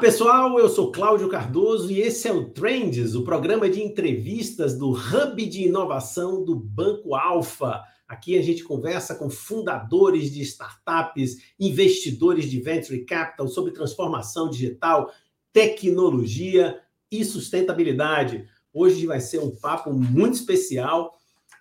Pessoal. 0.00 0.58
Eu 0.58 0.68
sou 0.68 0.92
Cláudio 0.92 1.28
Cardoso 1.28 1.90
e 1.90 2.00
esse 2.00 2.28
é 2.28 2.32
o 2.32 2.50
Trends, 2.50 3.14
o 3.14 3.24
programa 3.24 3.68
de 3.68 3.82
entrevistas 3.82 4.76
do 4.76 4.90
Hub 4.90 5.46
de 5.46 5.64
Inovação 5.64 6.44
do 6.44 6.54
Banco 6.54 7.14
Alfa. 7.14 7.82
Aqui 8.06 8.36
a 8.38 8.42
gente 8.42 8.62
conversa 8.62 9.14
com 9.14 9.30
fundadores 9.30 10.30
de 10.30 10.42
startups, 10.42 11.38
investidores 11.58 12.50
de 12.50 12.60
venture 12.60 13.04
capital 13.04 13.48
sobre 13.48 13.72
transformação 13.72 14.50
digital, 14.50 15.10
tecnologia 15.52 16.78
e 17.10 17.24
sustentabilidade. 17.24 18.46
Hoje 18.74 19.06
vai 19.06 19.20
ser 19.20 19.38
um 19.38 19.56
papo 19.56 19.92
muito 19.92 20.34
especial 20.34 21.16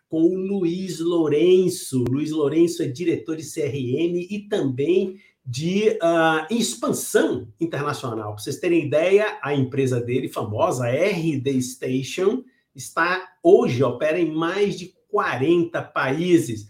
com 0.10 0.22
o 0.22 0.36
Luiz 0.36 1.00
Lourenço. 1.00 2.04
Luiz 2.10 2.32
Lourenço 2.32 2.84
é 2.84 2.88
diretor 2.88 3.38
de 3.38 3.44
CRM 3.44 4.28
e 4.30 4.46
também 4.50 5.20
de 5.46 5.90
uh, 6.02 6.54
expansão 6.54 7.48
internacional. 7.60 8.34
Para 8.34 8.44
vocês 8.44 8.58
terem 8.58 8.86
ideia, 8.86 9.38
a 9.44 9.54
empresa 9.54 10.02
dele, 10.02 10.28
famosa, 10.28 10.90
RD 10.90 11.62
Station, 11.62 12.44
está 12.74 13.36
hoje, 13.44 13.84
opera 13.84 14.20
em 14.20 14.32
mais 14.32 14.78
de 14.78 14.96
40 15.10 15.82
países. 15.84 16.68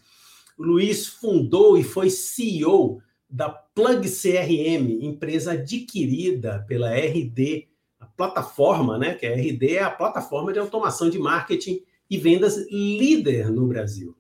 O 0.58 0.64
Luiz 0.64 1.08
fundou 1.08 1.78
e 1.78 1.84
foi 1.84 2.10
CEO 2.10 3.02
da 3.30 3.50
Plug 3.50 4.08
CRM, 4.10 5.04
empresa 5.04 5.54
adquirida 5.54 6.64
pela 6.68 6.94
RD, 6.94 7.68
a 8.00 8.06
plataforma, 8.06 8.98
né? 8.98 9.16
Que 9.16 9.26
a 9.26 9.34
RD 9.34 9.76
é 9.76 9.84
a 9.84 9.90
plataforma 9.90 10.52
de 10.54 10.60
automação 10.60 11.10
de 11.10 11.18
marketing 11.18 11.82
e 12.10 12.18
vendas 12.18 12.58
líder 12.70 13.50
no 13.50 13.68
Brasil. 13.68 14.16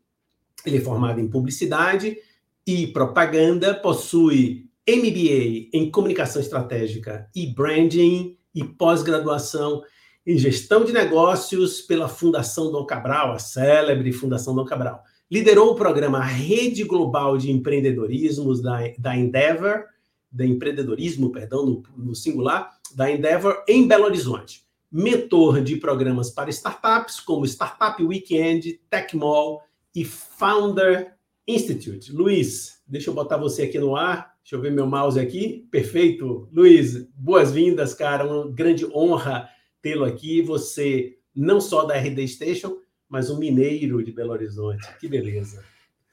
Ele 0.65 0.77
é 0.77 0.81
formado 0.81 1.19
em 1.19 1.27
publicidade 1.27 2.17
e 2.65 2.87
propaganda, 2.87 3.73
possui 3.73 4.65
MBA 4.87 5.69
em 5.73 5.89
comunicação 5.91 6.41
estratégica 6.41 7.29
e 7.35 7.47
branding 7.47 8.37
e 8.53 8.63
pós-graduação 8.63 9.83
em 10.25 10.37
gestão 10.37 10.83
de 10.83 10.91
negócios 10.91 11.81
pela 11.81 12.07
Fundação 12.07 12.71
Dom 12.71 12.85
Cabral, 12.85 13.33
a 13.33 13.39
célebre 13.39 14.11
Fundação 14.11 14.55
Dom 14.55 14.65
Cabral. 14.65 15.03
Liderou 15.29 15.71
o 15.71 15.75
programa 15.75 16.23
Rede 16.23 16.83
Global 16.83 17.37
de 17.37 17.51
Empreendedorismo 17.51 18.59
da, 18.61 18.79
da 18.97 19.15
Endeavor, 19.15 19.85
da 20.31 20.45
empreendedorismo, 20.45 21.31
perdão, 21.31 21.65
no, 21.65 21.83
no 21.95 22.15
singular, 22.15 22.71
da 22.93 23.09
Endeavor 23.09 23.63
em 23.67 23.87
Belo 23.87 24.05
Horizonte. 24.05 24.63
Mentor 24.91 25.61
de 25.61 25.77
programas 25.77 26.29
para 26.29 26.49
startups 26.49 27.19
como 27.19 27.45
Startup 27.45 28.01
Weekend, 28.03 28.79
Tech 28.89 29.15
Mall 29.15 29.63
e 29.93 30.03
Founder 30.05 31.14
Institute. 31.47 32.11
Luiz, 32.11 32.81
deixa 32.87 33.09
eu 33.09 33.13
botar 33.13 33.37
você 33.37 33.63
aqui 33.63 33.77
no 33.77 33.95
ar. 33.95 34.35
Deixa 34.41 34.55
eu 34.55 34.61
ver 34.61 34.71
meu 34.71 34.87
mouse 34.87 35.19
aqui. 35.19 35.67
Perfeito. 35.69 36.49
Luiz, 36.51 37.07
boas-vindas, 37.15 37.93
cara. 37.93 38.25
Uma 38.25 38.51
grande 38.51 38.85
honra 38.85 39.47
tê-lo 39.81 40.05
aqui. 40.05 40.41
Você, 40.41 41.17
não 41.35 41.61
só 41.61 41.85
da 41.85 41.95
RD 41.95 42.27
Station, 42.27 42.77
mas 43.07 43.29
um 43.29 43.37
mineiro 43.37 44.03
de 44.03 44.11
Belo 44.11 44.31
Horizonte. 44.31 44.87
Que 44.99 45.07
beleza. 45.07 45.63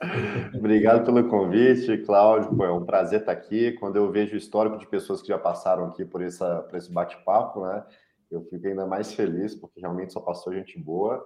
Obrigado 0.54 1.04
pelo 1.04 1.26
convite, 1.28 1.98
Cláudio. 1.98 2.54
Pô, 2.54 2.64
é 2.64 2.72
um 2.72 2.84
prazer 2.84 3.20
estar 3.20 3.32
aqui. 3.32 3.72
Quando 3.72 3.96
eu 3.96 4.10
vejo 4.10 4.34
o 4.34 4.38
histórico 4.38 4.76
de 4.76 4.86
pessoas 4.86 5.22
que 5.22 5.28
já 5.28 5.38
passaram 5.38 5.86
aqui 5.86 6.04
por, 6.04 6.20
essa, 6.20 6.60
por 6.62 6.76
esse 6.76 6.92
bate-papo, 6.92 7.64
né? 7.64 7.84
Eu 8.30 8.42
fico 8.44 8.66
ainda 8.66 8.86
mais 8.86 9.12
feliz, 9.14 9.54
porque 9.54 9.80
realmente 9.80 10.12
só 10.12 10.20
passou 10.20 10.52
gente 10.52 10.78
boa. 10.78 11.24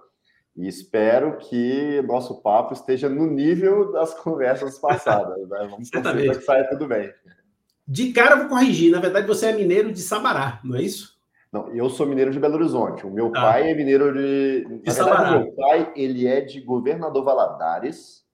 E 0.57 0.67
espero 0.67 1.37
que 1.37 2.01
nosso 2.07 2.41
papo 2.41 2.73
esteja 2.73 3.07
no 3.07 3.27
nível 3.27 3.91
das 3.91 4.15
conversas 4.15 4.79
passadas. 4.79 5.47
Né? 5.47 5.67
Vamos 5.69 5.87
Certamente. 5.87 6.39
que 6.39 6.43
saia 6.43 6.67
tudo 6.67 6.87
bem. 6.87 7.13
De 7.87 8.11
cara, 8.11 8.31
eu 8.31 8.39
vou 8.39 8.49
corrigir. 8.49 8.91
Na 8.91 8.99
verdade, 8.99 9.27
você 9.27 9.45
é 9.45 9.53
mineiro 9.53 9.91
de 9.91 10.01
Sabará, 10.01 10.59
não 10.63 10.75
é 10.75 10.81
isso? 10.81 11.15
Não, 11.53 11.69
eu 11.73 11.89
sou 11.89 12.07
mineiro 12.07 12.31
de 12.31 12.39
Belo 12.39 12.55
Horizonte. 12.55 13.05
O 13.05 13.11
meu 13.11 13.31
tá. 13.31 13.41
pai 13.41 13.71
é 13.71 13.75
mineiro 13.75 14.11
de. 14.11 14.65
de 14.65 14.87
Na 14.87 14.93
verdade, 14.93 15.43
meu 15.43 15.51
pai 15.53 15.93
ele 15.95 16.27
é 16.27 16.41
de 16.41 16.59
Governador 16.59 17.23
Valadares, 17.23 18.25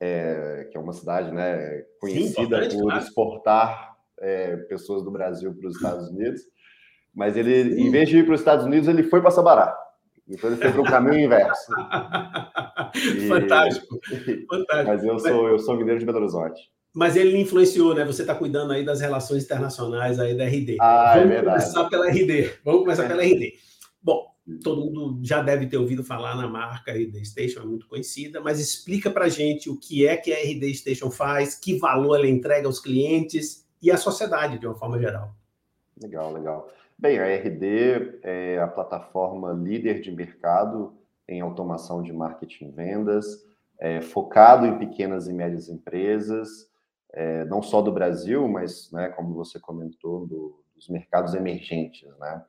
é, 0.00 0.68
que 0.70 0.78
é 0.78 0.80
uma 0.80 0.92
cidade 0.92 1.32
né, 1.32 1.84
conhecida 2.00 2.70
Sim, 2.70 2.78
por 2.78 2.84
claro. 2.84 3.02
exportar 3.02 3.96
é, 4.20 4.56
pessoas 4.56 5.02
do 5.02 5.10
Brasil 5.10 5.52
para 5.54 5.68
os 5.68 5.76
Estados 5.76 6.08
Unidos. 6.08 6.40
Mas 7.12 7.36
ele, 7.36 7.74
Sim. 7.74 7.80
em 7.82 7.90
vez 7.90 8.08
de 8.08 8.18
ir 8.18 8.24
para 8.24 8.34
os 8.34 8.40
Estados 8.40 8.64
Unidos, 8.64 8.88
ele 8.88 9.02
foi 9.02 9.20
para 9.20 9.30
Sabará. 9.30 9.81
Então 10.32 10.50
ele 10.50 10.60
foi 10.60 10.72
para 10.72 10.80
o 10.80 10.84
caminho 10.84 11.26
inverso. 11.26 11.72
E... 12.94 13.26
Fantástico, 13.26 13.98
fantástico. 14.50 14.86
Mas 14.86 15.02
eu 15.02 15.18
sou, 15.18 15.48
eu 15.48 15.58
sou 15.58 15.76
mineiro 15.76 15.98
de 15.98 16.04
Belo 16.04 16.18
Horizonte. 16.18 16.70
Mas 16.92 17.16
ele 17.16 17.38
influenciou, 17.38 17.94
né? 17.94 18.04
Você 18.04 18.20
está 18.20 18.34
cuidando 18.34 18.70
aí 18.70 18.84
das 18.84 19.00
relações 19.00 19.44
internacionais 19.44 20.18
aí 20.18 20.36
da 20.36 20.44
RD. 20.44 20.76
Ah, 20.78 21.14
é 21.14 21.20
Vamos 21.20 21.30
é 21.30 21.34
verdade. 21.36 21.64
começar 21.64 21.84
pela 21.88 22.08
RD. 22.08 22.50
Vamos 22.62 22.80
começar 22.82 23.08
pela 23.08 23.22
RD. 23.22 23.54
Bom, 24.02 24.26
todo 24.62 24.80
mundo 24.82 25.20
já 25.22 25.40
deve 25.42 25.66
ter 25.66 25.78
ouvido 25.78 26.04
falar 26.04 26.36
na 26.36 26.46
marca 26.46 26.92
RD 26.92 27.24
Station, 27.24 27.60
é 27.60 27.64
muito 27.64 27.86
conhecida, 27.88 28.40
mas 28.40 28.60
explica 28.60 29.10
para 29.10 29.28
gente 29.28 29.70
o 29.70 29.78
que 29.78 30.06
é 30.06 30.16
que 30.16 30.32
a 30.32 30.36
RD 30.36 30.74
Station 30.74 31.10
faz, 31.10 31.54
que 31.54 31.78
valor 31.78 32.16
ela 32.16 32.26
entrega 32.26 32.66
aos 32.66 32.78
clientes 32.78 33.66
e 33.80 33.90
à 33.90 33.96
sociedade 33.96 34.58
de 34.58 34.66
uma 34.66 34.74
forma 34.74 34.98
geral. 34.98 35.34
Legal, 36.00 36.32
legal. 36.32 36.70
Bem, 37.02 37.18
a 37.18 37.26
RD 37.26 38.20
é 38.22 38.60
a 38.60 38.68
plataforma 38.68 39.52
líder 39.52 40.00
de 40.00 40.12
mercado 40.12 40.96
em 41.28 41.40
automação 41.40 42.00
de 42.00 42.12
marketing 42.12 42.66
e 42.66 42.70
vendas, 42.70 43.26
é, 43.80 44.00
focado 44.00 44.66
em 44.66 44.78
pequenas 44.78 45.26
e 45.26 45.32
médias 45.32 45.68
empresas, 45.68 46.70
é, 47.12 47.44
não 47.46 47.60
só 47.60 47.82
do 47.82 47.90
Brasil, 47.90 48.46
mas, 48.46 48.88
né, 48.92 49.08
como 49.08 49.34
você 49.34 49.58
comentou, 49.58 50.28
do, 50.28 50.64
dos 50.76 50.88
mercados 50.88 51.34
emergentes, 51.34 52.08
né? 52.20 52.44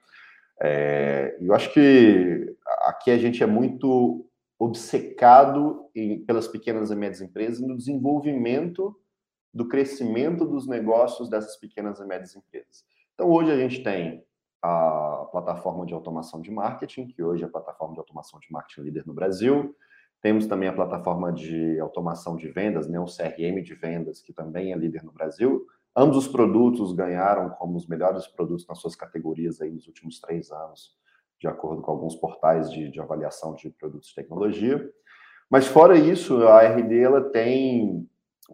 É, 0.62 1.36
eu 1.42 1.56
acho 1.56 1.74
que 1.74 2.56
aqui 2.84 3.10
a 3.10 3.18
gente 3.18 3.42
é 3.42 3.48
muito 3.48 4.24
obcecado 4.60 5.90
em, 5.96 6.24
pelas 6.26 6.48
pequenas 6.48 6.92
e 6.92 6.96
médias 6.96 7.22
empresas 7.22 7.60
no 7.60 7.76
desenvolvimento 7.76 8.96
do 9.52 9.68
crescimento 9.68 10.46
dos 10.46 10.68
negócios 10.68 11.28
dessas 11.28 11.56
pequenas 11.56 12.00
e 12.00 12.06
médias 12.06 12.36
empresas. 12.36 12.86
Então, 13.16 13.32
hoje 13.32 13.52
a 13.52 13.58
gente 13.58 13.84
tem 13.84 14.24
a 14.64 15.28
plataforma 15.30 15.86
de 15.86 15.94
automação 15.94 16.40
de 16.40 16.50
marketing, 16.50 17.08
que 17.08 17.22
hoje 17.22 17.44
é 17.44 17.46
a 17.46 17.50
plataforma 17.50 17.94
de 17.94 18.00
automação 18.00 18.40
de 18.40 18.50
marketing 18.50 18.82
líder 18.82 19.06
no 19.06 19.14
Brasil. 19.14 19.76
Temos 20.22 20.48
também 20.48 20.70
a 20.70 20.74
plataforma 20.74 21.34
de 21.34 21.78
automação 21.82 22.38
de 22.38 22.48
vendas, 22.48 22.88
né, 22.88 22.98
o 22.98 23.06
CRM 23.06 23.62
de 23.62 23.76
vendas, 23.76 24.22
que 24.22 24.32
também 24.32 24.72
é 24.72 24.78
líder 24.78 25.04
no 25.04 25.12
Brasil. 25.12 25.68
Ambos 25.94 26.16
os 26.16 26.28
produtos 26.30 26.94
ganharam 26.94 27.50
como 27.50 27.76
os 27.76 27.86
melhores 27.88 28.26
produtos 28.26 28.66
nas 28.66 28.80
suas 28.80 28.96
categorias 28.96 29.60
aí 29.60 29.70
nos 29.70 29.86
últimos 29.86 30.22
três 30.22 30.50
anos, 30.50 30.96
de 31.42 31.48
acordo 31.48 31.82
com 31.82 31.92
alguns 31.92 32.16
portais 32.16 32.72
de, 32.72 32.90
de 32.90 33.02
avaliação 33.02 33.54
de 33.56 33.70
produtos 33.70 34.08
de 34.08 34.16
tecnologia. 34.16 34.90
Mas 35.50 35.68
fora 35.68 35.98
isso, 35.98 36.48
a 36.48 36.62
RD 36.62 37.00
ela 37.00 37.22
tem 37.32 38.10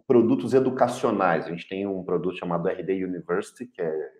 produtos 0.08 0.54
educacionais. 0.54 1.46
A 1.46 1.50
gente 1.50 1.68
tem 1.68 1.86
um 1.86 2.02
produto 2.02 2.36
chamado 2.36 2.68
RD 2.68 3.04
University, 3.04 3.66
que 3.66 3.80
é 3.80 4.19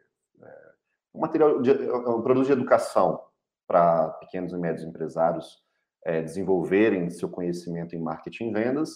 um 1.15 1.21
material 1.21 1.61
de, 1.61 1.71
é 1.71 1.93
um 1.93 2.23
produto 2.23 2.47
de 2.47 2.53
educação 2.53 3.21
para 3.67 4.09
pequenos 4.21 4.53
e 4.53 4.57
médios 4.57 4.85
empresários 4.85 5.63
é, 6.05 6.23
desenvolverem 6.23 7.11
seu 7.11 7.29
conhecimento 7.29 7.95
em 7.95 8.01
marketing 8.01 8.49
e 8.49 8.53
vendas. 8.53 8.91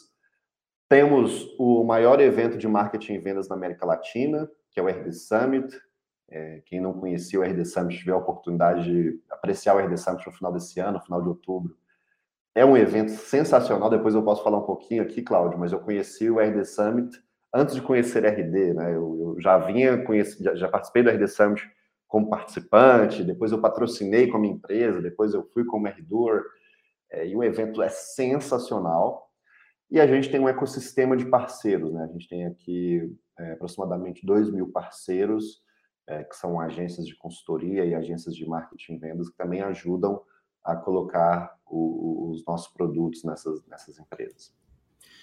Temos 0.88 1.46
o 1.58 1.84
maior 1.84 2.20
evento 2.20 2.56
de 2.56 2.68
marketing 2.68 3.14
e 3.14 3.18
vendas 3.18 3.48
na 3.48 3.56
América 3.56 3.86
Latina, 3.86 4.50
que 4.70 4.80
é 4.80 4.82
o 4.82 4.88
RD 4.88 5.12
Summit. 5.12 5.80
É, 6.30 6.62
quem 6.66 6.80
não 6.80 6.92
conhecia 6.92 7.38
o 7.38 7.42
RD 7.42 7.64
Summit, 7.64 7.98
tiver 7.98 8.12
a 8.12 8.16
oportunidade 8.16 8.84
de 8.84 9.20
apreciar 9.30 9.76
o 9.76 9.78
RD 9.78 9.96
Summit 9.96 10.26
no 10.26 10.32
final 10.32 10.52
desse 10.52 10.80
ano, 10.80 10.98
no 10.98 11.04
final 11.04 11.22
de 11.22 11.28
outubro. 11.28 11.76
É 12.54 12.64
um 12.64 12.76
evento 12.76 13.10
sensacional. 13.10 13.90
Depois 13.90 14.14
eu 14.14 14.22
posso 14.22 14.42
falar 14.42 14.58
um 14.58 14.66
pouquinho 14.66 15.02
aqui, 15.02 15.22
Cláudio, 15.22 15.58
mas 15.58 15.72
eu 15.72 15.80
conheci 15.80 16.30
o 16.30 16.38
RD 16.38 16.64
Summit 16.64 17.22
antes 17.52 17.74
de 17.74 17.82
conhecer 17.82 18.24
RD, 18.24 18.74
né? 18.74 18.94
Eu, 18.94 19.34
eu 19.36 19.40
já 19.40 19.58
vinha 19.58 20.02
conhecer, 20.04 20.42
já, 20.42 20.54
já 20.54 20.68
participei 20.68 21.02
do 21.02 21.10
RD 21.10 21.28
Summit 21.28 21.62
como 22.14 22.30
participante, 22.30 23.24
depois 23.24 23.50
eu 23.50 23.60
patrocinei 23.60 24.28
como 24.28 24.44
empresa, 24.44 25.02
depois 25.02 25.34
eu 25.34 25.42
fui 25.52 25.64
como 25.64 25.88
RDOR, 25.88 26.44
é, 27.10 27.26
e 27.26 27.34
o 27.34 27.42
evento 27.42 27.82
é 27.82 27.88
sensacional. 27.88 29.32
E 29.90 29.98
a 29.98 30.06
gente 30.06 30.30
tem 30.30 30.38
um 30.38 30.48
ecossistema 30.48 31.16
de 31.16 31.24
parceiros, 31.24 31.92
né? 31.92 32.04
A 32.04 32.12
gente 32.12 32.28
tem 32.28 32.46
aqui 32.46 33.12
é, 33.36 33.54
aproximadamente 33.54 34.24
2 34.24 34.48
mil 34.52 34.70
parceiros, 34.70 35.60
é, 36.06 36.22
que 36.22 36.36
são 36.36 36.60
agências 36.60 37.04
de 37.04 37.16
consultoria 37.16 37.84
e 37.84 37.96
agências 37.96 38.36
de 38.36 38.46
marketing 38.46 38.92
e 38.92 38.98
vendas, 38.98 39.28
que 39.28 39.36
também 39.36 39.62
ajudam 39.62 40.22
a 40.62 40.76
colocar 40.76 41.58
o, 41.66 42.30
os 42.30 42.44
nossos 42.46 42.72
produtos 42.72 43.24
nessas, 43.24 43.66
nessas 43.66 43.98
empresas. 43.98 44.54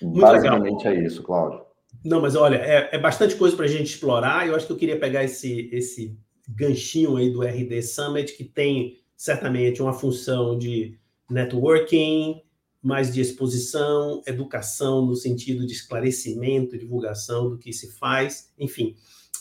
Muito 0.02 0.20
Basicamente 0.20 0.84
legal. 0.84 1.02
é 1.02 1.06
isso, 1.06 1.24
Cláudio. 1.24 1.66
Não, 2.04 2.22
mas 2.22 2.36
olha, 2.36 2.58
é, 2.58 2.90
é 2.94 3.00
bastante 3.00 3.38
coisa 3.38 3.56
para 3.56 3.64
a 3.64 3.70
gente 3.70 3.94
explorar. 3.94 4.46
Eu 4.46 4.58
acho 4.58 4.68
que 4.68 4.74
eu 4.74 4.78
queria 4.78 5.00
pegar 5.00 5.24
esse, 5.24 5.70
esse 5.72 6.20
ganchinho 6.56 7.18
aí 7.18 7.30
do 7.30 7.42
RD 7.42 7.82
Summit, 7.82 8.34
que 8.34 8.44
tem 8.44 9.00
certamente 9.16 9.82
uma 9.82 9.94
função 9.94 10.58
de 10.58 10.98
networking, 11.30 12.42
mais 12.82 13.14
de 13.14 13.22
exposição, 13.22 14.22
educação 14.26 15.06
no 15.06 15.16
sentido 15.16 15.66
de 15.66 15.74
esclarecimento, 15.74 16.78
divulgação 16.78 17.50
do 17.50 17.58
que 17.58 17.72
se 17.72 17.92
faz, 17.98 18.52
enfim. 18.58 18.96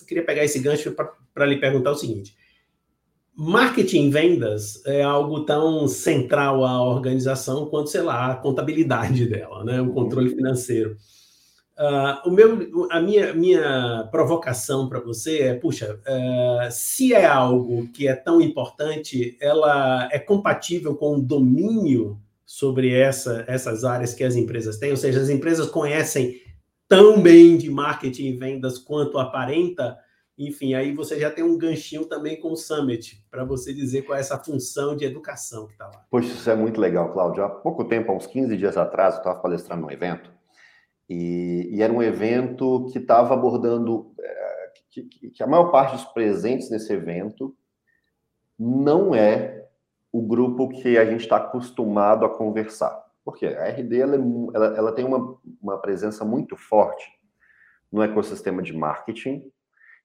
queria 0.07 0.25
pegar 0.25 0.45
esse 0.45 0.59
gancho 0.59 0.95
para 1.33 1.47
lhe 1.47 1.57
perguntar 1.57 1.93
o 1.93 1.97
seguinte: 1.97 2.37
marketing 3.35 4.11
vendas 4.11 4.85
é 4.85 5.03
algo 5.03 5.45
tão 5.47 5.89
central 5.89 6.65
à 6.65 6.83
organização 6.83 7.67
quanto, 7.67 7.89
sei 7.89 8.03
lá, 8.03 8.33
a 8.33 8.37
contabilidade 8.37 9.25
dela, 9.29 9.65
né? 9.65 9.81
o 9.81 9.93
controle 9.93 10.35
financeiro. 10.35 10.97
Uh, 11.81 12.29
o 12.29 12.31
meu, 12.31 12.89
a 12.91 13.01
minha, 13.01 13.33
minha 13.33 14.07
provocação 14.13 14.87
para 14.87 15.01
você 15.01 15.39
é, 15.39 15.55
puxa, 15.55 15.99
uh, 16.07 16.71
se 16.71 17.15
é 17.15 17.25
algo 17.25 17.89
que 17.89 18.07
é 18.07 18.15
tão 18.15 18.39
importante, 18.39 19.39
ela 19.41 20.07
é 20.13 20.19
compatível 20.19 20.95
com 20.95 21.17
o 21.17 21.23
domínio 21.23 22.21
sobre 22.45 22.93
essa, 22.93 23.47
essas 23.49 23.83
áreas 23.83 24.13
que 24.13 24.23
as 24.23 24.37
empresas 24.37 24.77
têm, 24.77 24.91
ou 24.91 24.97
seja, 24.99 25.23
as 25.23 25.31
empresas 25.31 25.71
conhecem 25.71 26.43
tão 26.87 27.23
bem 27.23 27.57
de 27.57 27.71
marketing 27.71 28.27
e 28.27 28.37
vendas 28.37 28.77
quanto 28.77 29.19
aparenta, 29.19 29.97
enfim, 30.37 30.75
aí 30.75 30.95
você 30.95 31.19
já 31.19 31.31
tem 31.31 31.43
um 31.43 31.57
ganchinho 31.57 32.05
também 32.05 32.39
com 32.39 32.53
o 32.53 32.57
Summit, 32.57 33.25
para 33.31 33.43
você 33.43 33.73
dizer 33.73 34.03
qual 34.03 34.19
é 34.19 34.21
essa 34.21 34.37
função 34.37 34.95
de 34.95 35.07
educação 35.07 35.67
que 35.67 35.73
está 35.73 35.87
lá. 35.87 36.05
Poxa, 36.11 36.29
isso 36.29 36.51
é 36.51 36.57
muito 36.57 36.79
legal, 36.79 37.11
Cláudio. 37.11 37.43
Há 37.43 37.49
pouco 37.49 37.85
tempo, 37.85 38.13
há 38.13 38.17
uns 38.17 38.27
15 38.27 38.55
dias 38.55 38.77
atrás, 38.77 39.15
eu 39.15 39.19
estava 39.21 39.39
palestrando 39.39 39.83
num 39.83 39.91
evento, 39.91 40.31
e, 41.11 41.69
e 41.73 41.83
era 41.83 41.93
um 41.93 42.01
evento 42.01 42.87
que 42.93 42.99
estava 42.99 43.35
abordando 43.35 44.15
é, 44.21 44.73
que, 44.89 45.03
que, 45.03 45.43
a 45.43 45.47
maior 45.47 45.73
parte 45.73 45.97
dos 45.97 46.05
presentes 46.05 46.71
nesse 46.71 46.93
evento 46.93 47.53
não 48.57 49.13
é 49.13 49.67
o 50.13 50.23
grupo 50.23 50.69
que 50.69 50.97
a 50.97 51.05
gente 51.05 51.23
está 51.23 51.39
acostumado 51.39 52.25
a 52.25 52.29
conversar. 52.29 52.97
Por 53.25 53.37
quê? 53.37 53.47
A 53.47 53.69
RD 53.71 54.01
ela, 54.01 54.15
é 54.15 54.19
ela, 54.55 54.67
ela 54.77 54.93
tem 54.93 55.05
uma, 55.05 55.37
uma 55.61 55.79
presença 55.79 56.25
muito 56.25 56.57
forte 56.57 57.11
no 57.91 58.03
ecossistema 58.05 58.63
de 58.63 58.73
marketing 58.73 59.51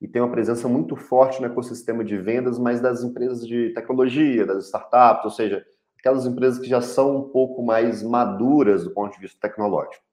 e 0.02 0.08
tem 0.08 0.24
uma 0.24 0.32
presença 0.32 0.68
muito 0.68 0.96
forte 0.96 1.40
no 1.40 1.46
ecossistema 1.46 2.04
de 2.04 2.18
vendas, 2.18 2.58
mas 2.58 2.82
das 2.82 3.04
empresas 3.04 3.46
de 3.48 3.70
tecnologia, 3.76 4.44
das 4.44 4.66
startups, 4.66 5.26
ou 5.26 5.32
seja, 5.32 5.64
aquelas 6.00 6.26
empresas 6.26 6.60
que 6.60 6.68
já 6.68 6.82
são 6.82 7.18
um 7.18 7.30
pouco 7.30 7.64
mais 7.64 8.02
maduras 8.02 8.86
do 8.86 8.92
ponto 8.92 9.14
de 9.14 9.20
vista 9.20 9.40
tecnológico. 9.40 10.05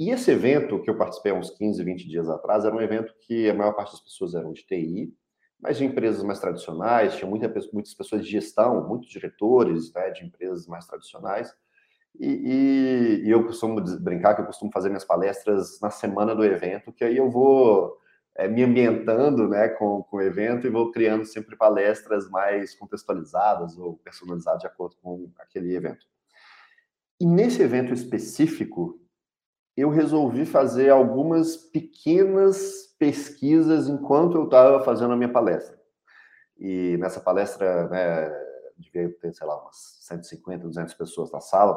E 0.00 0.08
esse 0.08 0.30
evento 0.30 0.80
que 0.80 0.88
eu 0.88 0.96
participei 0.96 1.30
há 1.30 1.34
uns 1.34 1.50
15, 1.50 1.84
20 1.84 2.08
dias 2.08 2.30
atrás 2.30 2.64
era 2.64 2.74
um 2.74 2.80
evento 2.80 3.14
que 3.20 3.50
a 3.50 3.52
maior 3.52 3.74
parte 3.74 3.92
das 3.92 4.00
pessoas 4.00 4.34
eram 4.34 4.50
de 4.50 4.64
TI, 4.64 5.14
mas 5.60 5.76
de 5.76 5.84
empresas 5.84 6.22
mais 6.24 6.40
tradicionais, 6.40 7.16
tinha 7.16 7.28
muita, 7.28 7.52
muitas 7.70 7.92
pessoas 7.92 8.24
de 8.24 8.30
gestão, 8.30 8.88
muitos 8.88 9.10
diretores 9.10 9.92
né, 9.92 10.08
de 10.08 10.24
empresas 10.24 10.66
mais 10.66 10.86
tradicionais. 10.86 11.54
E, 12.18 12.26
e, 12.26 13.26
e, 13.26 13.30
eu 13.30 13.44
costumo 13.44 13.78
brincar 14.00 14.34
que 14.34 14.40
eu 14.40 14.46
costumo 14.46 14.72
fazer 14.72 14.88
minhas 14.88 15.04
palestras 15.04 15.78
na 15.82 15.90
semana 15.90 16.34
do 16.34 16.42
evento, 16.42 16.94
que 16.94 17.04
aí 17.04 17.18
eu 17.18 17.30
vou 17.30 17.98
é, 18.36 18.48
me 18.48 18.62
ambientando 18.62 19.48
né, 19.50 19.68
com, 19.68 20.02
com 20.04 20.16
o 20.16 20.22
evento 20.22 20.66
e 20.66 20.70
vou 20.70 20.90
criando 20.90 21.26
sempre 21.26 21.56
palestras 21.56 22.26
mais 22.30 22.74
contextualizadas 22.74 23.76
ou 23.76 23.98
personalizadas 23.98 24.62
de 24.62 24.66
acordo 24.66 24.96
com 25.02 25.30
aquele 25.38 25.76
evento. 25.76 26.06
E 27.20 27.26
nesse 27.26 27.60
evento 27.60 27.92
específico, 27.92 28.98
eu 29.80 29.90
resolvi 29.90 30.44
fazer 30.44 30.90
algumas 30.90 31.56
pequenas 31.56 32.94
pesquisas 32.98 33.88
enquanto 33.88 34.36
eu 34.36 34.44
estava 34.44 34.84
fazendo 34.84 35.12
a 35.12 35.16
minha 35.16 35.32
palestra. 35.32 35.80
E 36.58 36.96
nessa 36.98 37.20
palestra, 37.20 37.88
né, 37.88 38.30
devia 38.76 39.10
ter, 39.18 39.32
sei 39.32 39.46
lá, 39.46 39.60
umas 39.60 39.98
150, 40.02 40.66
200 40.66 40.94
pessoas 40.94 41.30
na 41.32 41.40
sala. 41.40 41.74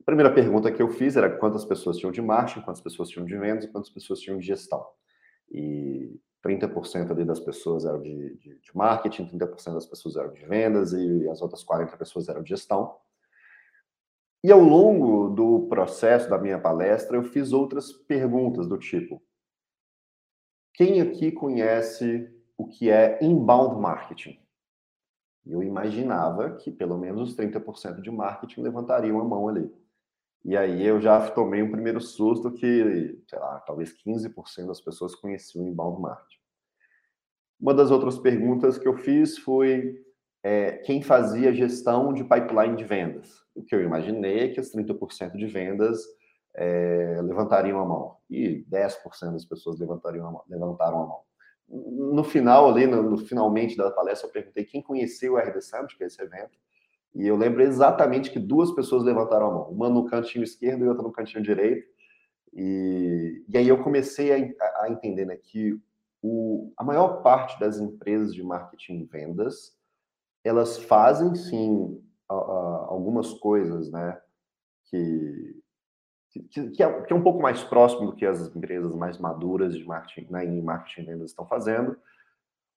A 0.00 0.04
primeira 0.04 0.32
pergunta 0.32 0.70
que 0.70 0.80
eu 0.80 0.88
fiz 0.88 1.16
era 1.16 1.36
quantas 1.38 1.64
pessoas 1.64 1.96
tinham 1.96 2.12
de 2.12 2.22
marketing, 2.22 2.62
quantas 2.62 2.82
pessoas 2.82 3.08
tinham 3.08 3.26
de 3.26 3.36
vendas 3.36 3.64
e 3.64 3.68
quantas 3.68 3.90
pessoas 3.90 4.20
tinham 4.20 4.38
de 4.38 4.46
gestão. 4.46 4.86
E 5.50 6.20
30% 6.44 7.10
ali 7.10 7.24
das 7.24 7.40
pessoas 7.40 7.84
eram 7.84 8.00
de, 8.00 8.36
de, 8.36 8.58
de 8.58 8.76
marketing, 8.76 9.26
30% 9.26 9.74
das 9.74 9.86
pessoas 9.86 10.16
eram 10.16 10.32
de 10.32 10.46
vendas 10.46 10.92
e 10.92 11.28
as 11.28 11.42
outras 11.42 11.64
40 11.64 11.96
pessoas 11.96 12.28
eram 12.28 12.42
de 12.42 12.50
gestão. 12.50 12.96
E 14.42 14.52
ao 14.52 14.60
longo 14.60 15.28
do 15.28 15.66
processo 15.68 16.30
da 16.30 16.38
minha 16.38 16.60
palestra, 16.60 17.16
eu 17.16 17.24
fiz 17.24 17.52
outras 17.52 17.92
perguntas 17.92 18.68
do 18.68 18.78
tipo: 18.78 19.20
quem 20.74 21.00
aqui 21.00 21.32
conhece 21.32 22.32
o 22.56 22.66
que 22.66 22.88
é 22.88 23.18
inbound 23.22 23.80
marketing? 23.80 24.38
Eu 25.44 25.62
imaginava 25.62 26.56
que 26.56 26.70
pelo 26.70 26.96
menos 26.98 27.30
os 27.30 27.36
30% 27.36 28.00
de 28.00 28.10
marketing 28.10 28.60
levantariam 28.60 29.18
a 29.20 29.24
mão 29.24 29.48
ali. 29.48 29.72
E 30.44 30.56
aí 30.56 30.86
eu 30.86 31.00
já 31.00 31.30
tomei 31.30 31.62
um 31.62 31.70
primeiro 31.70 32.00
susto 32.00 32.52
que, 32.52 33.20
sei 33.26 33.38
lá, 33.38 33.58
talvez 33.60 33.92
15% 34.04 34.66
das 34.66 34.80
pessoas 34.80 35.14
conheciam 35.14 35.64
o 35.64 35.68
inbound 35.68 36.00
marketing. 36.00 36.38
Uma 37.60 37.74
das 37.74 37.90
outras 37.90 38.18
perguntas 38.18 38.78
que 38.78 38.86
eu 38.86 38.96
fiz 38.98 39.36
foi 39.38 40.00
é, 40.48 40.72
quem 40.78 41.02
fazia 41.02 41.52
gestão 41.52 42.10
de 42.10 42.24
pipeline 42.24 42.74
de 42.74 42.82
vendas. 42.82 43.44
O 43.54 43.62
que 43.62 43.74
eu 43.74 43.82
imaginei 43.82 44.40
é 44.40 44.48
que 44.48 44.58
os 44.58 44.74
30% 44.74 45.36
de 45.36 45.46
vendas 45.46 46.02
é, 46.56 47.20
levantariam 47.22 47.78
a 47.78 47.84
mão 47.84 48.16
e 48.30 48.64
10% 48.70 49.32
das 49.32 49.44
pessoas 49.44 49.78
levantariam 49.78 50.26
a 50.26 50.32
mão, 50.32 50.42
levantaram 50.48 51.02
a 51.02 51.06
mão. 51.06 51.20
No 51.68 52.24
final, 52.24 52.66
ali, 52.66 52.86
no, 52.86 53.02
no, 53.02 53.18
finalmente 53.18 53.76
da 53.76 53.90
palestra, 53.90 54.26
eu 54.26 54.32
perguntei 54.32 54.64
quem 54.64 54.80
conheceu 54.80 55.34
o 55.34 55.38
RD 55.38 55.60
Summit, 55.60 55.98
que 55.98 56.04
é 56.04 56.06
esse 56.06 56.22
evento, 56.22 56.58
e 57.14 57.26
eu 57.26 57.36
lembro 57.36 57.60
exatamente 57.60 58.30
que 58.30 58.38
duas 58.38 58.72
pessoas 58.72 59.04
levantaram 59.04 59.48
a 59.48 59.50
mão, 59.50 59.70
uma 59.70 59.90
no 59.90 60.06
cantinho 60.06 60.44
esquerdo 60.44 60.82
e 60.82 60.88
outra 60.88 61.02
no 61.02 61.12
cantinho 61.12 61.42
direito. 61.42 61.86
E, 62.54 63.44
e 63.46 63.58
aí 63.58 63.68
eu 63.68 63.82
comecei 63.82 64.32
a, 64.32 64.82
a 64.82 64.88
entender 64.88 65.26
né, 65.26 65.36
que 65.36 65.78
o, 66.22 66.72
a 66.74 66.82
maior 66.82 67.22
parte 67.22 67.60
das 67.60 67.78
empresas 67.78 68.34
de 68.34 68.42
marketing 68.42 69.00
e 69.00 69.04
vendas 69.04 69.77
elas 70.44 70.78
fazem 70.78 71.34
sim 71.34 72.02
algumas 72.28 73.32
coisas, 73.34 73.90
né, 73.90 74.20
que, 74.84 75.62
que, 76.30 76.42
que, 76.70 76.82
é, 76.82 77.02
que, 77.02 77.12
é, 77.12 77.16
um 77.16 77.22
pouco 77.22 77.40
mais 77.40 77.62
próximo 77.64 78.10
do 78.10 78.16
que 78.16 78.26
as 78.26 78.54
empresas 78.54 78.92
mais 78.94 79.18
maduras 79.18 79.74
de 79.74 79.84
marketing, 79.84 80.30
né, 80.30 80.44
em 80.44 80.62
marketing 80.62 81.06
vendas 81.06 81.30
estão 81.30 81.46
fazendo, 81.46 81.96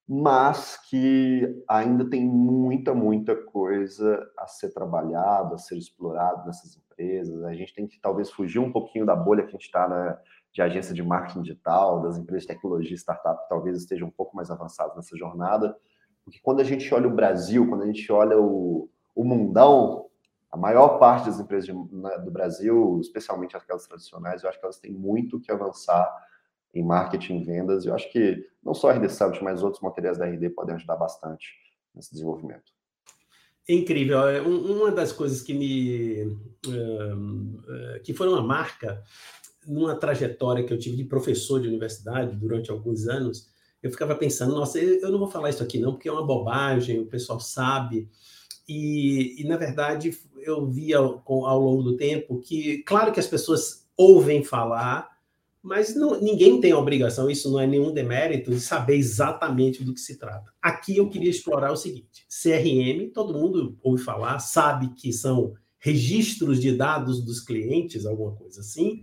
mas 0.07 0.77
que 0.89 1.63
ainda 1.69 2.09
tem 2.09 2.25
muita, 2.25 2.93
muita 2.93 3.35
coisa 3.35 4.25
a 4.37 4.47
ser 4.47 4.73
trabalhada, 4.73 5.55
a 5.55 5.57
ser 5.57 5.77
explorado 5.77 6.45
nessas 6.45 6.75
empresas. 6.75 7.43
A 7.43 7.53
gente 7.53 7.73
tem 7.73 7.87
que 7.87 7.99
talvez 7.99 8.29
fugir 8.29 8.59
um 8.59 8.71
pouquinho 8.71 9.05
da 9.05 9.15
bolha 9.15 9.43
que 9.43 9.49
a 9.49 9.51
gente 9.51 9.65
está 9.65 9.87
né, 9.87 10.17
de 10.51 10.61
agência 10.61 10.93
de 10.93 11.01
marketing 11.01 11.43
digital, 11.43 12.01
das 12.01 12.17
empresas 12.17 12.43
de 12.43 12.47
tecnologia, 12.49 12.95
startup, 12.97 13.41
que 13.41 13.49
talvez 13.49 13.77
estejam 13.77 14.07
um 14.07 14.11
pouco 14.11 14.35
mais 14.35 14.51
avançadas 14.51 14.95
nessa 14.95 15.15
jornada, 15.17 15.77
porque 16.23 16.39
quando 16.41 16.59
a 16.59 16.63
gente 16.63 16.93
olha 16.93 17.07
o 17.07 17.15
Brasil, 17.15 17.67
quando 17.67 17.83
a 17.83 17.85
gente 17.87 18.11
olha 18.11 18.39
o, 18.39 18.89
o 19.15 19.23
mundão, 19.23 20.07
a 20.51 20.57
maior 20.57 20.99
parte 20.99 21.27
das 21.27 21.39
empresas 21.39 21.65
de, 21.65 21.73
né, 21.73 22.17
do 22.19 22.29
Brasil, 22.29 22.99
especialmente 23.01 23.55
aquelas 23.55 23.87
tradicionais, 23.87 24.43
eu 24.43 24.49
acho 24.49 24.59
que 24.59 24.65
elas 24.65 24.79
têm 24.79 24.91
muito 24.91 25.39
que 25.39 25.51
avançar 25.51 26.09
em 26.73 26.83
marketing 26.83 27.39
e 27.39 27.43
vendas. 27.43 27.85
Eu 27.85 27.95
acho 27.95 28.11
que 28.11 28.45
não 28.63 28.73
só 28.73 28.89
a 28.89 28.93
RD 28.93 29.09
Summit, 29.09 29.43
mas 29.43 29.63
outros 29.63 29.81
materiais 29.81 30.17
da 30.17 30.25
RD 30.25 30.49
podem 30.49 30.75
ajudar 30.75 30.97
bastante 30.97 31.53
nesse 31.95 32.11
desenvolvimento. 32.11 32.71
Incrível. 33.67 34.27
É, 34.27 34.41
uma 34.41 34.91
das 34.91 35.11
coisas 35.11 35.41
que 35.41 35.53
me 35.53 36.37
que 38.03 38.13
foi 38.13 38.27
uma 38.27 38.41
marca 38.41 39.01
numa 39.65 39.95
trajetória 39.95 40.65
que 40.65 40.73
eu 40.73 40.79
tive 40.79 40.97
de 40.97 41.03
professor 41.05 41.61
de 41.61 41.67
universidade 41.67 42.35
durante 42.35 42.71
alguns 42.71 43.07
anos 43.07 43.50
eu 43.81 43.89
ficava 43.89 44.15
pensando, 44.15 44.53
nossa, 44.53 44.79
eu 44.79 45.11
não 45.11 45.19
vou 45.19 45.29
falar 45.29 45.49
isso 45.49 45.63
aqui 45.63 45.79
não, 45.79 45.93
porque 45.93 46.07
é 46.07 46.11
uma 46.11 46.25
bobagem, 46.25 46.99
o 46.99 47.07
pessoal 47.07 47.39
sabe. 47.39 48.07
E, 48.67 49.41
e 49.41 49.47
na 49.47 49.57
verdade, 49.57 50.15
eu 50.37 50.65
vi 50.67 50.93
ao, 50.93 51.23
ao, 51.25 51.59
longo 51.59 51.83
do 51.83 51.97
tempo 51.97 52.39
que, 52.39 52.83
claro 52.83 53.11
que 53.11 53.19
as 53.19 53.27
pessoas 53.27 53.87
ouvem 53.97 54.43
falar, 54.43 55.09
mas 55.61 55.95
não, 55.95 56.19
ninguém 56.19 56.59
tem 56.59 56.71
a 56.71 56.77
obrigação, 56.77 57.29
isso 57.29 57.51
não 57.51 57.59
é 57.59 57.67
nenhum 57.67 57.93
demérito, 57.93 58.51
de 58.51 58.59
saber 58.59 58.95
exatamente 58.95 59.83
do 59.83 59.93
que 59.93 59.99
se 59.99 60.17
trata. 60.17 60.51
Aqui 60.61 60.97
eu 60.97 61.09
queria 61.09 61.29
explorar 61.29 61.71
o 61.71 61.77
seguinte: 61.77 62.25
CRM, 62.29 63.11
todo 63.13 63.37
mundo 63.37 63.77
ouve 63.81 64.03
falar, 64.03 64.39
sabe 64.39 64.89
que 64.95 65.11
são 65.11 65.53
registros 65.77 66.61
de 66.61 66.75
dados 66.75 67.23
dos 67.23 67.39
clientes, 67.39 68.05
alguma 68.05 68.33
coisa 68.35 68.61
assim. 68.61 69.01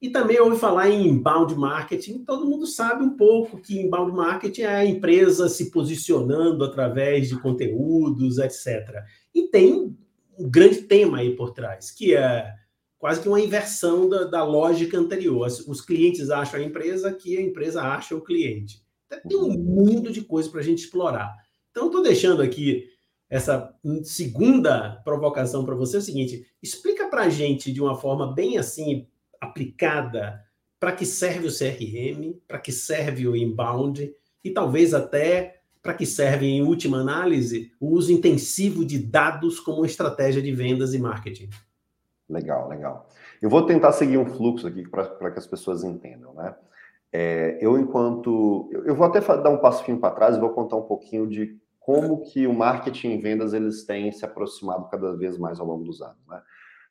E 0.00 0.08
também 0.08 0.40
ouvi 0.40 0.58
falar 0.58 0.88
em 0.88 1.08
inbound 1.08 1.54
marketing. 1.54 2.24
Todo 2.24 2.46
mundo 2.46 2.66
sabe 2.66 3.04
um 3.04 3.16
pouco 3.16 3.58
que 3.58 3.78
inbound 3.78 4.12
marketing 4.12 4.62
é 4.62 4.76
a 4.76 4.84
empresa 4.84 5.48
se 5.48 5.70
posicionando 5.70 6.64
através 6.64 7.28
de 7.28 7.38
conteúdos, 7.38 8.38
etc. 8.38 9.04
E 9.34 9.48
tem 9.48 9.94
um 10.38 10.50
grande 10.50 10.82
tema 10.82 11.18
aí 11.18 11.36
por 11.36 11.52
trás, 11.52 11.90
que 11.90 12.14
é 12.14 12.50
quase 12.98 13.20
que 13.20 13.28
uma 13.28 13.40
inversão 13.40 14.08
da, 14.08 14.24
da 14.24 14.42
lógica 14.42 14.98
anterior. 14.98 15.46
Os 15.46 15.80
clientes 15.82 16.30
acham 16.30 16.60
a 16.60 16.62
empresa 16.62 17.12
que 17.12 17.36
a 17.36 17.42
empresa 17.42 17.82
acha 17.82 18.16
o 18.16 18.22
cliente. 18.22 18.82
Então, 19.06 19.20
tem 19.28 19.38
um 19.38 19.58
mundo 19.58 20.10
de 20.10 20.22
coisas 20.22 20.50
para 20.50 20.60
a 20.60 20.64
gente 20.64 20.84
explorar. 20.84 21.34
Então, 21.70 21.86
estou 21.86 22.02
deixando 22.02 22.40
aqui 22.40 22.88
essa 23.28 23.72
segunda 24.02 25.00
provocação 25.04 25.64
para 25.64 25.74
você, 25.74 25.96
é 25.96 25.98
o 25.98 26.02
seguinte: 26.02 26.46
explica 26.62 27.08
para 27.08 27.22
a 27.22 27.28
gente 27.28 27.72
de 27.72 27.80
uma 27.80 27.94
forma 27.94 28.32
bem 28.34 28.58
assim 28.58 29.06
aplicada 29.50 30.44
para 30.78 30.92
que 30.92 31.04
serve 31.04 31.46
o 31.46 31.50
CRM, 31.50 32.40
para 32.48 32.58
que 32.58 32.72
serve 32.72 33.28
o 33.28 33.36
inbound 33.36 34.14
e 34.42 34.50
talvez 34.50 34.94
até 34.94 35.60
para 35.82 35.94
que 35.94 36.04
serve, 36.04 36.46
em 36.46 36.62
última 36.62 36.98
análise, 36.98 37.72
o 37.80 37.88
uso 37.88 38.12
intensivo 38.12 38.84
de 38.84 38.98
dados 38.98 39.58
como 39.58 39.84
estratégia 39.84 40.42
de 40.42 40.52
vendas 40.52 40.92
e 40.94 40.98
marketing. 40.98 41.48
Legal, 42.28 42.68
legal. 42.68 43.08
Eu 43.40 43.48
vou 43.48 43.64
tentar 43.64 43.92
seguir 43.92 44.18
um 44.18 44.26
fluxo 44.26 44.66
aqui 44.66 44.86
para 44.86 45.30
que 45.30 45.38
as 45.38 45.46
pessoas 45.46 45.82
entendam, 45.82 46.34
né? 46.34 46.54
É, 47.12 47.58
eu, 47.60 47.78
enquanto. 47.78 48.70
Eu 48.84 48.94
vou 48.94 49.06
até 49.06 49.20
dar 49.20 49.50
um 49.50 49.58
passinho 49.58 49.98
para 49.98 50.14
trás 50.14 50.36
e 50.36 50.40
vou 50.40 50.50
contar 50.50 50.76
um 50.76 50.82
pouquinho 50.82 51.26
de 51.26 51.58
como 51.80 52.20
que 52.22 52.46
o 52.46 52.54
marketing 52.54 53.14
e 53.14 53.18
vendas 53.18 53.52
eles 53.52 53.84
têm 53.84 54.12
se 54.12 54.24
aproximado 54.24 54.88
cada 54.88 55.16
vez 55.16 55.36
mais 55.36 55.58
ao 55.58 55.66
longo 55.66 55.82
dos 55.82 56.00
anos, 56.02 56.24
né? 56.28 56.40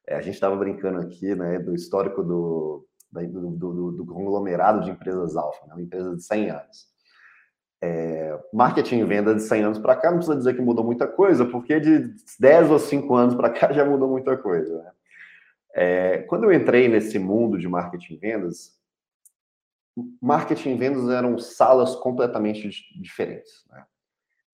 É, 0.10 0.16
a 0.16 0.22
gente 0.22 0.34
estava 0.34 0.56
brincando 0.56 1.00
aqui, 1.00 1.36
né, 1.36 1.60
do 1.60 1.76
histórico 1.76 2.24
do, 2.24 2.84
do, 3.12 3.52
do, 3.52 3.92
do, 3.92 4.06
conglomerado 4.08 4.84
de 4.84 4.90
empresas 4.90 5.36
alfa, 5.38 5.68
né, 5.68 5.76
uma 5.76 5.84
empresa 5.84 6.16
de 6.16 6.24
100 6.24 6.50
anos. 6.50 6.90
É, 7.80 8.40
marketing 8.52 9.02
e 9.02 9.04
venda 9.04 9.36
de 9.36 9.44
100 9.44 9.64
anos 9.64 9.78
para 9.78 9.96
cá 9.96 10.10
não 10.10 10.18
precisa 10.18 10.36
dizer 10.36 10.56
que 10.56 10.62
mudou 10.62 10.84
muita 10.84 11.08
coisa, 11.08 11.46
porque 11.46 11.80
de 11.80 12.12
10 12.40 12.72
ou 12.72 12.80
5 12.80 13.16
anos 13.16 13.36
para 13.36 13.52
cá 13.52 13.72
já 13.72 13.86
mudou 13.86 14.10
muita 14.10 14.36
coisa. 14.36 14.82
Né? 14.82 14.92
É, 15.76 16.18
quando 16.24 16.46
eu 16.46 16.54
entrei 16.54 16.88
nesse 16.88 17.20
mundo 17.20 17.60
de 17.60 17.68
marketing 17.68 18.16
e 18.16 18.18
vendas, 18.18 18.80
marketing 20.20 20.72
e 20.72 20.76
vendas 20.76 21.08
eram 21.08 21.38
salas 21.38 21.96
completamente 21.96 22.68
diferentes. 23.00 23.64
Né? 23.70 23.86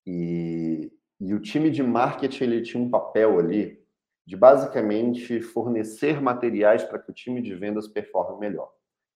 E, 0.06 0.92
e 1.22 1.34
o 1.34 1.40
time 1.40 1.72
de 1.72 1.82
marketing 1.82 2.44
ele 2.44 2.62
tinha 2.62 2.84
um 2.84 2.90
papel 2.90 3.40
ali 3.40 3.85
de 4.26 4.36
basicamente 4.36 5.42
fornecer 5.42 6.22
materiais 6.22 6.84
para 6.84 7.00
que 7.00 7.12
o 7.12 7.14
time 7.14 7.42
de 7.42 7.54
vendas 7.54 7.88
performe 7.88 8.40
melhor. 8.40 8.72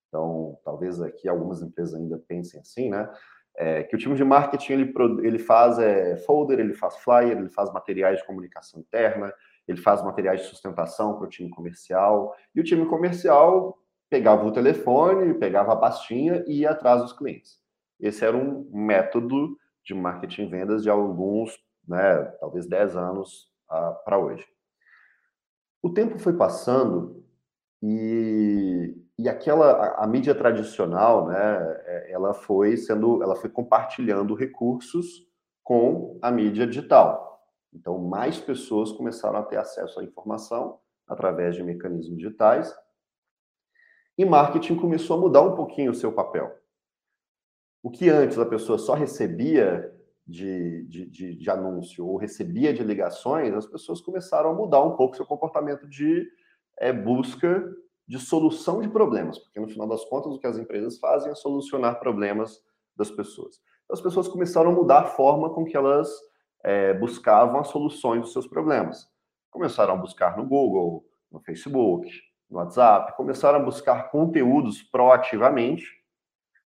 Então, 0.08 0.60
talvez 0.63 1.01
aqui 1.01 1.28
algumas 1.28 1.62
empresas 1.62 1.96
ainda 2.00 2.18
pensem 2.28 2.60
assim, 2.60 2.89
né? 2.89 3.10
É, 3.56 3.84
que 3.84 3.96
o 3.96 4.00
time 4.00 4.16
de 4.16 4.24
marketing 4.24 4.74
ele, 4.74 4.94
ele 5.22 5.39
faz 5.39 5.80
é, 5.80 6.16
folder, 6.18 6.60
ele 6.60 6.74
faz 6.74 6.98
flyer, 6.98 7.38
ele 7.38 7.50
faz 7.50 7.72
materiais 7.74 8.20
de 8.20 8.25
comunicação 8.25 8.80
interna, 8.80 9.34
ele 9.68 9.82
faz 9.82 10.01
materiais 10.01 10.42
de 10.42 10.48
sustentação 10.48 11.18
para 11.18 11.25
o 11.25 11.30
time 11.30 11.50
comercial, 11.50 12.34
e 12.56 12.62
o 12.62 12.63
time 12.63 12.86
comercial 12.86 13.78
pegava 14.10 14.46
o 14.46 14.51
telefone, 14.51 15.34
pegava 15.34 15.74
a 15.74 15.75
pastinha 15.75 16.44
e 16.48 16.60
ia 16.60 16.72
atrás 16.72 17.01
dos 17.01 17.13
clientes. 17.13 17.60
Esse 18.00 18.24
era 18.24 18.38
um 18.38 18.70
método 18.72 19.58
de 19.84 19.94
marketing 19.94 20.44
e 20.44 20.50
vendas 20.50 20.84
de 20.84 20.89
alguns, 20.89 21.60
né, 21.88 22.24
talvez 22.39 22.66
10 22.66 22.96
anos 22.96 23.51
uh, 23.70 24.04
para 24.06 24.18
hoje. 24.18 24.48
O 25.81 25.89
tempo 25.89 26.19
foi 26.19 26.33
passando 26.33 27.24
e, 27.81 28.95
e 29.17 29.29
aquela 29.29 29.71
a, 29.71 30.03
a, 30.03 30.07
mídia 30.07 30.36
tradicional, 30.36 31.27
né, 31.27 31.81
é, 31.86 32.12
ela 32.12 32.33
foi 32.33 32.75
sendo, 32.75 33.24
ela 33.24 33.36
foi 33.36 33.50
compartilhando 33.50 34.36
recursos 34.36 35.25
com 35.63 36.19
a 36.21 36.29
mídia 36.29 36.67
digital. 36.67 37.29
Então, 37.74 37.98
mais 38.00 38.39
pessoas 38.39 38.91
começaram 38.91 39.39
a 39.39 39.43
ter 39.43 39.57
acesso 39.57 40.00
à 40.00 40.03
informação 40.03 40.79
através 41.07 41.55
de 41.55 41.63
mecanismos 41.63 42.17
digitais. 42.17 42.75
E 44.17 44.25
marketing 44.25 44.75
começou 44.75 45.17
a 45.17 45.21
mudar 45.21 45.41
um 45.41 45.55
pouquinho 45.55 45.91
o 45.91 45.95
seu 45.95 46.12
papel. 46.12 46.53
O 47.81 47.89
que 47.89 48.09
antes 48.09 48.38
a 48.38 48.45
pessoa 48.45 48.77
só 48.77 48.93
recebia 48.93 49.95
de, 50.29 50.83
de, 50.86 51.05
de, 51.05 51.36
de, 51.36 51.50
anúncio 51.50 52.05
ou 52.05 52.15
recebia 52.15 52.74
de 52.74 52.83
ligações, 52.83 53.53
as 53.53 53.65
pessoas 53.65 54.00
começaram 54.00 54.51
a 54.51 54.53
mudar 54.53 54.83
um 54.83 54.95
pouco 54.95 55.15
seu 55.15 55.25
comportamento 55.25 55.88
de 55.88 56.27
é, 56.77 56.93
busca 56.93 57.65
de 58.07 58.19
solução 58.19 58.81
de 58.81 58.88
problemas, 58.88 59.39
porque 59.39 59.59
no 59.59 59.67
final 59.67 59.88
das 59.88 60.05
contas 60.05 60.33
o 60.33 60.39
que 60.39 60.48
as 60.48 60.57
empresas 60.57 60.98
fazem 61.00 61.31
é 61.31 61.36
solucionar 61.36 62.00
problemas 62.00 62.62
das 62.95 63.09
pessoas. 63.09 63.59
Então, 63.83 63.95
as 63.95 64.01
pessoas 64.01 64.27
começaram 64.27 64.71
a 64.71 64.74
mudar 64.74 65.00
a 65.00 65.05
forma 65.05 65.50
com 65.53 65.65
que 65.65 65.75
elas 65.75 66.09
é, 66.63 66.93
buscavam 66.93 67.59
as 67.59 67.67
soluções 67.69 68.21
dos 68.21 68.33
seus 68.33 68.48
problemas. 68.48 69.07
Começaram 69.50 69.93
a 69.93 69.98
buscar 69.98 70.38
no 70.38 70.45
Google, 70.45 71.05
no 71.31 71.39
Facebook, 71.39 72.09
no 72.50 72.57
WhatsApp, 72.57 73.15
começaram 73.15 73.59
a 73.59 73.63
buscar 73.63 74.09
conteúdos 74.09 74.81
proativamente 74.83 75.99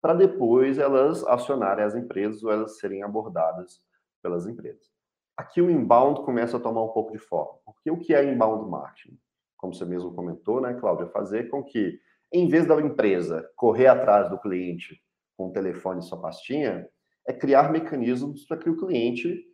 para 0.02 0.14
depois 0.14 0.80
elas 0.80 1.24
acionarem 1.26 1.86
as 1.86 1.96
empresas 1.96 2.44
ou 2.44 2.52
elas 2.52 2.80
serem 2.80 3.04
abordadas 3.04 3.82
pelas 4.22 4.48
empresas. 4.48 4.90
Aqui 5.38 5.62
o 5.62 5.70
inbound 5.70 6.22
começa 6.24 6.58
a 6.58 6.60
tomar 6.60 6.84
um 6.84 6.90
pouco 6.90 7.12
de 7.12 7.20
forma. 7.20 7.60
Porque 7.66 7.90
o 7.90 7.98
que 7.98 8.14
é 8.14 8.24
inbound 8.24 8.70
marketing? 8.70 9.18
Como 9.58 9.74
você 9.74 9.86
mesmo 9.86 10.14
comentou, 10.14 10.60
né, 10.60 10.74
Cláudia? 10.74 11.08
Fazer 11.08 11.50
com 11.50 11.64
que, 11.64 12.00
em 12.34 12.48
vez 12.48 12.66
da 12.66 12.80
empresa 12.82 13.48
correr 13.56 13.88
atrás 13.88 14.30
do 14.30 14.40
cliente 14.40 15.00
com 15.38 15.48
o 15.50 15.52
telefone 15.54 16.00
e 16.00 16.04
sua 16.04 16.20
pastinha, 16.20 16.88
é 17.28 17.34
criar 17.34 17.72
mecanismos 17.72 18.46
para 18.46 18.58
que 18.58 18.70
o 18.70 18.78
cliente 18.78 19.46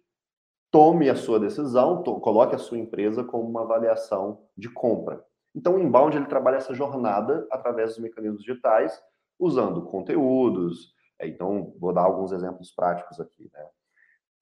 tome 0.71 1.09
a 1.09 1.15
sua 1.15 1.39
decisão, 1.39 2.03
coloque 2.03 2.55
a 2.55 2.59
sua 2.59 2.77
empresa 2.77 3.23
como 3.23 3.49
uma 3.49 3.63
avaliação 3.63 4.45
de 4.57 4.69
compra. 4.69 5.23
Então, 5.55 5.75
o 5.75 5.79
inbound 5.79 6.15
ele 6.15 6.27
trabalha 6.27 6.57
essa 6.57 6.73
jornada 6.73 7.47
através 7.51 7.91
dos 7.91 7.99
mecanismos 7.99 8.43
digitais 8.43 9.01
usando 9.39 9.81
conteúdos. 9.83 10.93
É, 11.19 11.27
então, 11.27 11.73
vou 11.79 11.93
dar 11.93 12.03
alguns 12.03 12.31
exemplos 12.31 12.71
práticos 12.71 13.19
aqui. 13.19 13.49
Né? 13.53 13.69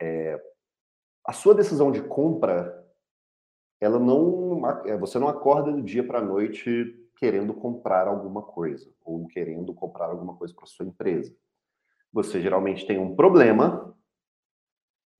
É, 0.01 0.43
a 1.25 1.33
sua 1.33 1.55
decisão 1.55 1.91
de 1.91 2.01
compra, 2.01 2.85
ela 3.79 3.99
não, 3.99 4.61
é, 4.85 4.97
você 4.97 5.19
não 5.19 5.27
acorda 5.27 5.71
do 5.71 5.81
dia 5.81 6.05
para 6.05 6.19
a 6.19 6.23
noite 6.23 7.01
querendo 7.17 7.53
comprar 7.53 8.07
alguma 8.07 8.41
coisa 8.41 8.93
ou 9.03 9.25
querendo 9.27 9.73
comprar 9.73 10.07
alguma 10.07 10.35
coisa 10.35 10.53
para 10.53 10.65
sua 10.65 10.85
empresa. 10.85 11.35
Você 12.11 12.41
geralmente 12.41 12.85
tem 12.85 12.99
um 12.99 13.15
problema 13.15 13.95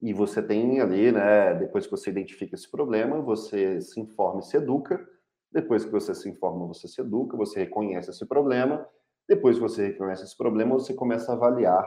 e 0.00 0.12
você 0.12 0.42
tem 0.42 0.80
ali, 0.80 1.10
né? 1.10 1.54
Depois 1.54 1.86
que 1.86 1.90
você 1.90 2.10
identifica 2.10 2.54
esse 2.54 2.70
problema, 2.70 3.20
você 3.20 3.80
se 3.80 3.98
informa 3.98 4.40
e 4.40 4.44
se 4.44 4.56
educa. 4.56 5.06
Depois 5.50 5.84
que 5.84 5.90
você 5.90 6.14
se 6.14 6.28
informa, 6.28 6.66
você 6.66 6.86
se 6.86 7.00
educa, 7.00 7.36
você 7.36 7.60
reconhece 7.60 8.10
esse 8.10 8.26
problema 8.26 8.86
depois 9.28 9.56
que 9.56 9.62
você 9.62 9.88
reconhece 9.88 10.24
esse 10.24 10.36
problema, 10.36 10.74
você 10.74 10.94
começa 10.94 11.32
a 11.32 11.34
avaliar 11.34 11.84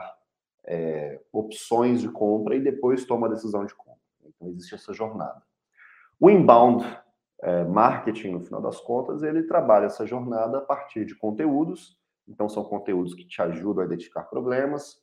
é, 0.64 1.20
opções 1.32 2.00
de 2.00 2.08
compra 2.08 2.54
e 2.54 2.60
depois 2.60 3.04
toma 3.04 3.26
a 3.26 3.30
decisão 3.30 3.64
de 3.64 3.74
compra. 3.74 4.00
Então, 4.24 4.48
existe 4.48 4.74
essa 4.74 4.92
jornada. 4.92 5.42
O 6.18 6.28
inbound 6.28 6.84
é, 7.42 7.64
marketing, 7.64 8.32
no 8.32 8.40
final 8.40 8.60
das 8.60 8.80
contas, 8.80 9.22
ele 9.22 9.44
trabalha 9.44 9.86
essa 9.86 10.06
jornada 10.06 10.58
a 10.58 10.60
partir 10.60 11.04
de 11.06 11.14
conteúdos. 11.14 11.98
Então, 12.28 12.48
são 12.48 12.62
conteúdos 12.62 13.14
que 13.14 13.24
te 13.24 13.40
ajudam 13.40 13.82
a 13.82 13.86
identificar 13.86 14.24
problemas, 14.24 15.02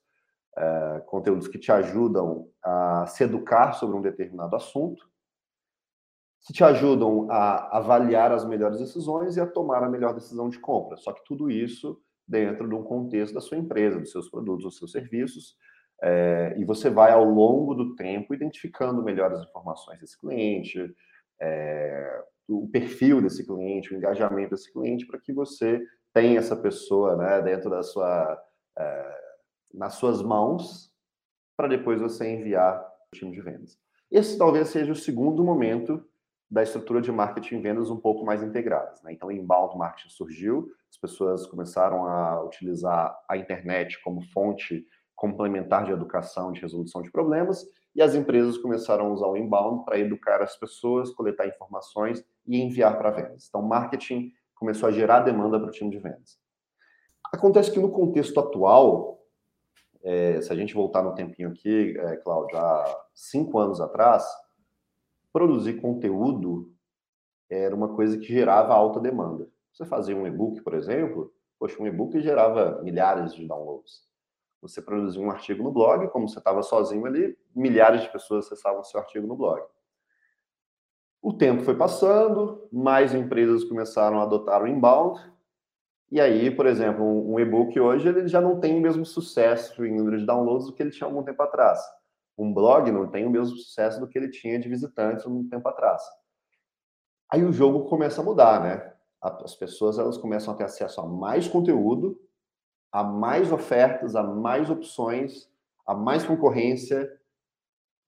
é, 0.56 1.04
conteúdos 1.08 1.48
que 1.48 1.58
te 1.58 1.72
ajudam 1.72 2.48
a 2.64 3.06
se 3.08 3.24
educar 3.24 3.74
sobre 3.74 3.98
um 3.98 4.02
determinado 4.02 4.56
assunto, 4.56 5.10
que 6.46 6.54
te 6.54 6.64
ajudam 6.64 7.28
a 7.30 7.78
avaliar 7.78 8.32
as 8.32 8.46
melhores 8.46 8.80
decisões 8.80 9.36
e 9.36 9.42
a 9.42 9.48
tomar 9.48 9.84
a 9.84 9.90
melhor 9.90 10.14
decisão 10.14 10.48
de 10.50 10.60
compra. 10.60 10.98
Só 10.98 11.12
que 11.12 11.24
tudo 11.26 11.50
isso 11.50 12.00
dentro 12.28 12.68
de 12.68 12.76
um 12.76 12.84
contexto 12.84 13.34
da 13.34 13.42
sua 13.42 13.58
empresa, 13.58 14.00
dos 14.00 14.12
seus 14.12 14.30
produtos, 14.30 14.64
dos 14.66 14.78
seus 14.78 14.92
serviços, 14.92 15.56
é, 16.02 16.56
e 16.58 16.66
você 16.66 16.90
vai 16.90 17.12
ao 17.12 17.24
longo 17.24 17.74
do 17.74 17.96
tempo 17.96 18.34
identificando 18.34 19.02
melhores 19.02 19.40
informações 19.42 20.00
desse 20.00 20.20
cliente, 20.20 20.94
é, 21.40 22.24
o 22.48 22.68
perfil 22.68 23.22
desse 23.22 23.46
cliente, 23.46 23.94
o 23.94 23.98
engajamento 23.98 24.52
desse 24.52 24.72
cliente, 24.72 25.06
para 25.06 25.20
que 25.20 25.34
você 25.34 25.82
tenha 26.14 26.40
essa 26.40 26.56
pessoa 26.56 27.16
né, 27.16 27.42
dentro 27.42 27.70
da 27.70 27.84
sua, 27.84 28.44
é, 28.78 29.20
nas 29.74 29.96
suas 29.96 30.22
mãos, 30.22 30.92
para 31.56 31.68
depois 31.68 32.00
você 32.00 32.28
enviar 32.30 32.80
o 32.80 33.16
time 33.16 33.32
de 33.32 33.42
vendas. 33.42 33.78
Esse 34.10 34.38
talvez 34.38 34.70
seja 34.70 34.92
o 34.92 34.96
segundo 34.96 35.44
momento 35.44 36.04
da 36.50 36.64
estrutura 36.64 37.02
de 37.02 37.12
marketing 37.12 37.56
e 37.56 37.62
vendas 37.62 37.90
um 37.90 37.98
pouco 37.98 38.26
mais 38.26 38.42
integradas. 38.42 39.02
Né? 39.04 39.12
Então, 39.12 39.32
inbound 39.32 39.78
marketing 39.78 40.10
surgiu, 40.10 40.72
as 40.90 40.98
pessoas 40.98 41.46
começaram 41.48 42.06
a 42.06 42.44
utilizar 42.44 43.18
a 43.30 43.38
internet 43.38 44.02
como 44.04 44.22
fonte 44.22 44.86
complementar 45.16 45.86
de 45.86 45.92
educação, 45.92 46.52
de 46.52 46.62
resolução 46.62 47.02
de 47.02 47.12
problemas, 47.12 47.66
e 47.96 48.02
as 48.02 48.14
empresas 48.14 48.58
começaram 48.58 49.08
a 49.08 49.10
usar 49.10 49.28
o 49.28 49.36
inbound 49.36 49.84
para 49.84 49.98
educar 49.98 50.42
as 50.42 50.56
pessoas, 50.56 51.10
coletar 51.10 51.48
informações 51.48 52.24
e 52.46 52.62
enviar 52.62 52.96
para 52.98 53.10
vendas. 53.10 53.48
Então, 53.48 53.62
marketing 53.64 54.32
começou 54.54 54.88
a 54.88 54.92
gerar 54.92 55.22
demanda 55.22 55.60
para 55.60 55.70
o 55.70 55.72
time 55.72 55.90
de 55.90 55.98
vendas. 55.98 56.40
Acontece 57.34 57.72
que 57.72 57.80
no 57.80 57.92
contexto 57.92 58.40
atual, 58.40 59.20
é, 60.04 60.40
se 60.42 60.54
a 60.54 60.56
gente 60.56 60.76
voltar 60.76 61.02
no 61.02 61.16
tempinho 61.16 61.50
aqui, 61.50 61.98
é, 61.98 62.18
Cláudio, 62.18 62.58
há 62.58 63.06
cinco 63.16 63.58
anos 63.58 63.82
atrás, 63.82 64.24
produzir 65.34 65.82
conteúdo 65.82 66.72
era 67.50 67.76
uma 67.76 67.96
coisa 67.96 68.18
que 68.18 68.26
gerava 68.26 68.74
alta 68.74 69.00
demanda. 69.00 69.50
Você 69.78 69.86
fazia 69.86 70.18
um 70.18 70.26
e-book, 70.26 70.62
por 70.62 70.74
exemplo, 70.74 71.32
poxa, 71.60 71.80
um 71.80 71.86
e-book 71.86 72.20
gerava 72.20 72.82
milhares 72.82 73.32
de 73.36 73.48
downloads. 73.48 74.08
Você 74.60 74.82
produzia 74.82 75.22
um 75.22 75.30
artigo 75.30 75.62
no 75.62 75.72
blog, 75.72 76.08
como 76.08 76.28
você 76.28 76.40
estava 76.40 76.64
sozinho 76.64 77.06
ali, 77.06 77.38
milhares 77.56 78.02
de 78.02 78.12
pessoas 78.12 78.48
acessavam 78.48 78.84
seu 78.84 79.00
artigo 79.00 79.28
no 79.28 79.36
blog. 79.36 79.62
O 81.22 81.32
tempo 81.32 81.62
foi 81.62 81.78
passando, 81.78 82.68
mais 82.72 83.14
empresas 83.14 83.64
começaram 83.64 84.20
a 84.20 84.24
adotar 84.24 84.64
o 84.64 84.68
inbound, 84.68 85.20
E 86.10 86.20
aí, 86.20 86.50
por 86.50 86.66
exemplo, 86.66 87.04
um 87.32 87.40
e-book 87.40 87.80
hoje 87.80 88.08
ele 88.08 88.28
já 88.28 88.42
não 88.42 88.60
tem 88.60 88.78
o 88.78 88.82
mesmo 88.82 89.06
sucesso 89.06 89.86
em 89.86 89.96
número 89.96 90.18
de 90.18 90.26
downloads 90.26 90.66
do 90.66 90.74
que 90.74 90.82
ele 90.82 90.90
tinha 90.90 91.08
algum 91.08 91.22
tempo 91.22 91.44
atrás. 91.44 91.80
Um 92.38 92.52
blog 92.52 92.90
não 92.92 93.08
tem 93.12 93.26
o 93.28 93.30
mesmo 93.30 93.58
sucesso 93.58 94.00
do 94.00 94.08
que 94.08 94.18
ele 94.18 94.30
tinha 94.32 94.58
de 94.60 94.70
visitantes 94.70 95.26
um 95.28 95.48
tempo 95.48 95.68
atrás. 95.70 96.02
Aí 97.30 97.44
o 97.44 97.52
jogo 97.52 97.90
começa 97.90 98.22
a 98.22 98.24
mudar, 98.24 98.62
né? 98.64 98.97
As 99.22 99.56
pessoas 99.56 99.98
elas 99.98 100.18
começam 100.18 100.54
a 100.54 100.58
ter 100.58 100.64
acesso 100.64 101.02
a 101.02 101.08
mais 101.08 101.48
conteúdo, 101.48 102.20
a 102.92 103.04
mais 103.04 103.52
ofertas, 103.52 104.16
a 104.16 104.24
mais 104.24 104.70
opções, 104.70 105.50
a 105.86 105.94
mais 105.94 106.24
concorrência. 106.24 107.12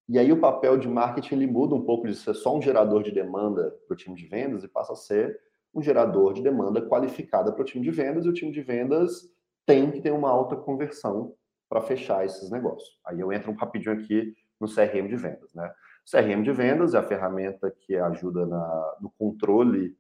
E 0.08 0.18
aí 0.18 0.32
o 0.32 0.40
papel 0.40 0.78
de 0.78 0.88
marketing 0.88 1.36
ele 1.36 1.48
muda 1.48 1.76
um 1.76 1.84
pouco 1.84 2.08
de 2.08 2.16
ser 2.16 2.34
só 2.34 2.56
um 2.56 2.62
gerador 2.62 3.04
de 3.04 3.12
demanda 3.12 3.76
para 3.88 3.94
o 3.94 3.98
time 3.98 4.16
de 4.16 4.26
vendas 4.26 4.64
e 4.64 4.68
passa 4.68 4.94
a 4.94 4.96
ser 4.96 5.40
um 5.74 5.82
gerador 5.82 6.34
de 6.34 6.42
demanda 6.42 6.82
qualificada 6.82 7.52
para 7.52 7.62
o 7.62 7.66
time 7.66 7.84
de 7.84 7.92
vendas 7.92 8.26
e 8.26 8.30
o 8.30 8.34
time 8.34 8.52
de 8.52 8.62
vendas 8.62 9.32
tem 9.66 9.92
que 9.92 10.02
ter 10.02 10.12
uma 10.12 10.30
alta 10.30 10.56
conversão 10.56 11.36
para 11.70 11.82
fechar 11.82 12.26
esses 12.26 12.50
negócios. 12.50 13.00
Aí 13.06 13.20
eu 13.20 13.32
entro 13.32 13.52
um 13.52 13.56
rapidinho 13.56 13.94
aqui 13.94 14.34
no 14.60 14.68
CRM 14.68 15.08
de 15.08 15.16
vendas, 15.16 15.54
né? 15.54 15.72
O 16.06 16.10
CRM 16.10 16.42
de 16.42 16.52
vendas 16.52 16.96
é 16.96 16.98
a 16.98 17.04
ferramenta 17.04 17.70
que 17.70 17.96
ajuda 17.96 18.48
na, 18.48 18.98
no 19.00 19.12
controle 19.12 19.96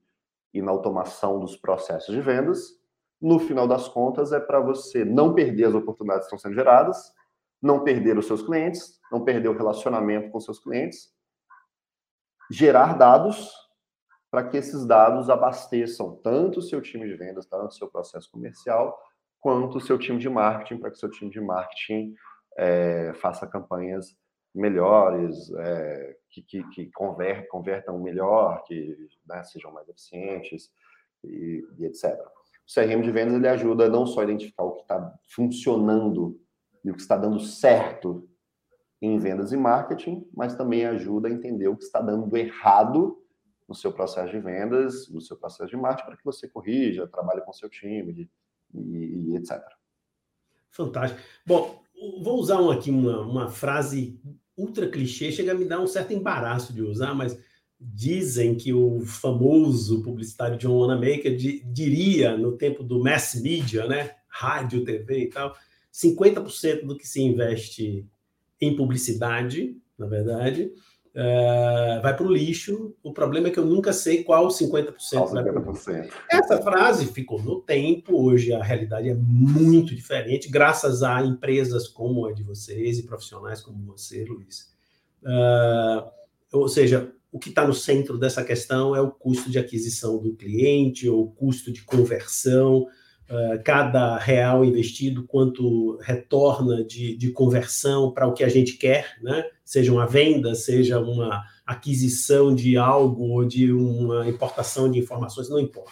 e 0.54 0.62
na 0.62 0.72
automação 0.72 1.40
dos 1.40 1.56
processos 1.56 2.14
de 2.14 2.22
vendas. 2.22 2.80
No 3.22 3.40
final 3.40 3.68
das 3.68 3.88
contas, 3.88 4.32
é 4.32 4.40
para 4.40 4.60
você 4.60 5.04
não 5.04 5.34
perder 5.34 5.66
as 5.66 5.74
oportunidades 5.74 6.28
que 6.28 6.36
estão 6.36 6.40
sendo 6.40 6.56
geradas, 6.56 7.14
não 7.62 7.84
perder 7.84 8.18
os 8.18 8.26
seus 8.26 8.42
clientes, 8.42 9.00
não 9.12 9.24
perder 9.24 9.50
o 9.50 9.58
relacionamento 9.58 10.32
com 10.32 10.40
seus 10.40 10.60
clientes, 10.60 11.14
gerar 12.50 12.98
dados 12.98 13.54
para 14.32 14.48
que 14.48 14.58
esses 14.58 14.86
dados 14.86 15.30
abasteçam 15.30 16.16
tanto 16.24 16.60
o 16.60 16.62
seu 16.62 16.82
time 16.82 17.08
de 17.08 17.16
vendas, 17.16 17.46
tanto 17.46 17.68
o 17.68 17.74
seu 17.74 17.90
processo 17.90 18.32
comercial, 18.32 18.98
quanto 19.40 19.78
o 19.78 19.82
seu 19.82 19.98
time 19.98 20.20
de 20.20 20.30
marketing, 20.30 20.80
para 20.80 20.92
que 20.92 20.98
o 20.98 21.00
seu 21.00 21.10
time 21.10 21.32
de 21.32 21.42
marketing 21.42 22.14
é, 22.58 23.14
faça 23.16 23.48
campanhas 23.48 24.16
melhores, 24.60 25.52
é, 25.52 26.18
que, 26.30 26.42
que, 26.42 26.64
que 26.70 26.92
conver, 26.92 27.48
convertam 27.48 28.00
melhor, 28.00 28.64
que 28.66 29.10
né, 29.28 29.44
sejam 29.44 29.72
mais 29.72 29.88
eficientes 29.90 30.72
e, 31.24 31.66
e, 31.78 31.86
etc. 31.86 32.20
O 32.20 32.74
CRM 32.74 33.02
de 33.02 33.12
vendas 33.12 33.36
ele 33.36 33.48
ajuda 33.48 33.90
não 33.90 34.06
só 34.06 34.22
a 34.22 34.24
identificar 34.26 34.64
o 34.64 34.76
que 34.76 34.82
está 34.82 35.14
funcionando 35.28 36.40
e 36.84 36.92
o 36.92 36.94
que 36.94 37.02
está 37.02 37.18
dando 37.18 37.40
certo 37.40 38.30
em 39.02 39.18
vendas 39.18 39.52
e 39.52 39.58
marketing, 39.58 40.28
mas 40.34 40.56
também 40.56 40.86
ajuda 40.86 41.30
a 41.30 41.32
entender 41.32 41.68
o 41.68 41.78
que 41.78 41.86
está 41.86 42.02
dando 42.02 42.36
errado 42.36 43.18
no 43.68 43.74
seu 43.74 43.94
processo 43.94 44.32
de 44.32 44.40
vendas, 44.40 45.10
no 45.10 45.22
seu 45.22 45.38
processo 45.38 45.70
de 45.70 45.78
marketing, 45.78 46.08
para 46.08 46.18
que 46.18 46.26
você 46.26 46.48
corrija, 46.48 47.08
trabalhe 47.08 47.42
com 47.42 47.54
seu 47.54 47.70
time 47.70 48.30
e, 48.74 49.32
e 49.32 49.36
etc. 49.36 49.62
Fantástico. 50.72 51.22
Bom, 51.46 51.82
vou 52.22 52.40
usar 52.40 52.60
aqui 52.72 52.90
uma, 52.90 53.22
uma 53.22 53.50
frase 53.50 54.20
ultra 54.60 54.90
clichê, 54.90 55.32
chega 55.32 55.52
a 55.52 55.56
me 55.56 55.66
dar 55.66 55.80
um 55.80 55.88
certo 55.88 56.14
embaraço 56.14 56.74
de 56.74 56.82
usar, 56.82 57.14
mas 57.14 57.40
dizem 57.80 58.56
que 58.56 58.74
o 58.74 59.00
famoso 59.02 60.04
publicitário 60.04 60.58
John 60.58 60.80
Wanamaker 60.80 61.36
diria 61.36 62.38
no 62.38 62.58
tempo 62.58 62.84
do 62.84 63.02
mass 63.02 63.40
media, 63.42 63.88
né, 63.88 64.12
rádio, 64.28 64.84
TV 64.84 65.24
e 65.24 65.30
tal, 65.30 65.56
50% 65.94 66.86
do 66.86 66.98
que 66.98 67.08
se 67.08 67.22
investe 67.22 68.06
em 68.60 68.76
publicidade, 68.76 69.78
na 69.98 70.06
verdade, 70.06 70.72
uh, 71.16 72.02
vai 72.02 72.16
para 72.16 72.26
o 72.26 72.32
lixo. 72.32 72.96
O 73.04 73.14
problema 73.14 73.48
é 73.48 73.52
que 73.52 73.60
eu 73.60 73.66
nunca 73.66 73.94
sei 73.94 74.24
qual 74.24 74.48
50%, 74.48 74.94
qual 75.12 75.30
50%. 75.30 76.10
Essa 76.30 76.62
frase 76.62 77.06
ficou 77.08 77.42
no 77.42 77.62
tempo, 77.62 78.22
hoje 78.22 78.54
a 78.54 78.64
realidade 78.64 79.10
é 79.10 79.16
muito 79.16 79.96
diferente, 79.96 80.50
graças 80.50 81.04
a 81.04 81.24
empresas 81.24 81.88
como 81.88 82.26
a 82.26 82.34
de 82.34 82.44
vocês 82.44 83.00
e 83.00 83.04
profissionais 83.04 83.62
como 83.62 83.86
você, 83.86 84.24
Luiz. 84.26 84.74
Uh, 85.24 86.10
ou 86.52 86.68
seja, 86.68 87.12
o 87.32 87.38
que 87.38 87.50
está 87.50 87.66
no 87.66 87.74
centro 87.74 88.18
dessa 88.18 88.44
questão 88.44 88.96
é 88.96 89.02
o 89.02 89.12
custo 89.12 89.52
de 89.52 89.60
aquisição 89.60 90.18
do 90.18 90.34
cliente, 90.34 91.08
ou 91.08 91.26
o 91.26 91.32
custo 91.32 91.72
de 91.72 91.84
conversão, 91.84 92.88
uh, 93.30 93.62
cada 93.64 94.18
real 94.18 94.66
investido, 94.66 95.24
quanto 95.24 95.98
retorna 96.02 96.84
de, 96.84 97.16
de 97.16 97.32
conversão 97.32 98.12
para 98.12 98.28
o 98.28 98.34
que 98.34 98.44
a 98.44 98.50
gente 98.50 98.74
quer, 98.74 99.18
né? 99.22 99.46
seja 99.64 99.92
uma 99.92 100.08
venda, 100.08 100.56
seja 100.56 101.00
uma 101.00 101.44
aquisição 101.66 102.54
de 102.54 102.76
algo 102.76 103.30
ou 103.30 103.46
de 103.46 103.72
uma 103.72 104.28
importação 104.28 104.90
de 104.90 104.98
informações, 104.98 105.50
não 105.50 105.60
importa. 105.60 105.92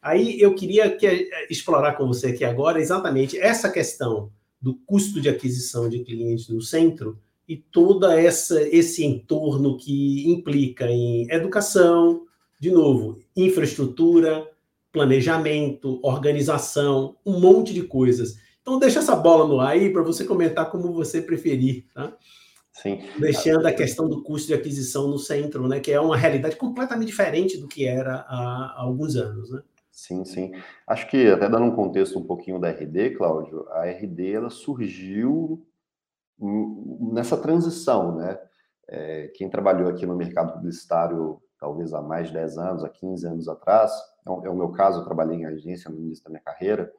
Aí 0.00 0.40
eu 0.40 0.54
queria 0.54 0.94
que, 0.94 1.06
eh, 1.06 1.46
explorar 1.50 1.94
com 1.94 2.06
você 2.06 2.28
aqui 2.28 2.44
agora 2.44 2.80
exatamente 2.80 3.38
essa 3.38 3.70
questão 3.70 4.30
do 4.60 4.74
custo 4.86 5.20
de 5.20 5.28
aquisição 5.28 5.88
de 5.88 6.04
clientes 6.04 6.48
no 6.48 6.60
centro 6.60 7.18
e 7.48 7.56
toda 7.56 8.18
essa 8.20 8.62
esse 8.68 9.04
entorno 9.04 9.76
que 9.76 10.30
implica 10.30 10.86
em 10.86 11.26
educação, 11.30 12.22
de 12.60 12.70
novo, 12.70 13.18
infraestrutura, 13.36 14.46
planejamento, 14.94 15.98
organização, 16.04 17.16
um 17.26 17.40
monte 17.40 17.74
de 17.74 17.82
coisas. 17.82 18.36
Então 18.62 18.78
deixa 18.78 19.00
essa 19.00 19.16
bola 19.16 19.46
no 19.46 19.58
ar 19.58 19.72
aí 19.72 19.92
para 19.92 20.04
você 20.04 20.24
comentar 20.24 20.70
como 20.70 20.92
você 20.92 21.20
preferir, 21.20 21.86
tá? 21.92 22.16
Sim. 22.72 23.00
Deixando 23.18 23.66
a 23.66 23.72
questão 23.72 24.08
do 24.08 24.22
custo 24.22 24.48
de 24.48 24.54
aquisição 24.54 25.08
no 25.08 25.18
centro, 25.18 25.66
né, 25.66 25.80
que 25.80 25.92
é 25.92 26.00
uma 26.00 26.16
realidade 26.16 26.56
completamente 26.56 27.08
diferente 27.08 27.58
do 27.58 27.66
que 27.66 27.84
era 27.84 28.24
há, 28.28 28.74
há 28.76 28.82
alguns 28.82 29.16
anos, 29.16 29.50
né? 29.50 29.62
Sim, 29.90 30.24
sim. 30.24 30.52
Acho 30.86 31.08
que 31.08 31.28
até 31.28 31.48
dando 31.48 31.66
um 31.66 31.74
contexto 31.74 32.18
um 32.18 32.24
pouquinho 32.24 32.60
da 32.60 32.70
RD, 32.70 33.10
Cláudio, 33.16 33.68
a 33.70 33.84
RD 33.86 34.32
ela 34.32 34.50
surgiu 34.50 35.64
nessa 37.12 37.36
transição, 37.36 38.16
né? 38.16 38.38
É, 38.88 39.28
quem 39.34 39.48
trabalhou 39.48 39.88
aqui 39.88 40.06
no 40.06 40.16
mercado 40.16 40.52
publicitário 40.52 41.40
talvez 41.64 41.94
há 41.94 42.02
mais 42.02 42.28
de 42.28 42.34
10 42.34 42.58
anos, 42.58 42.84
há 42.84 42.90
15 42.90 43.26
anos 43.26 43.48
atrás, 43.48 43.90
é 44.26 44.30
o, 44.30 44.44
é 44.44 44.50
o 44.50 44.54
meu 44.54 44.70
caso, 44.70 45.00
eu 45.00 45.04
trabalhei 45.04 45.38
em 45.38 45.46
agência 45.46 45.90
no 45.90 45.98
início 45.98 46.22
da 46.22 46.28
minha 46.28 46.42
carreira, 46.42 46.92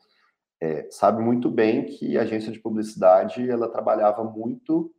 é, 0.60 0.90
sabe 0.90 1.22
muito 1.22 1.52
bem 1.52 1.86
que 1.86 2.18
a 2.18 2.24
agência 2.24 2.52
de 2.52 2.60
publicidade 2.60 3.48
ela 3.48 3.70
trabalhava 3.70 4.24
muito 4.24 4.92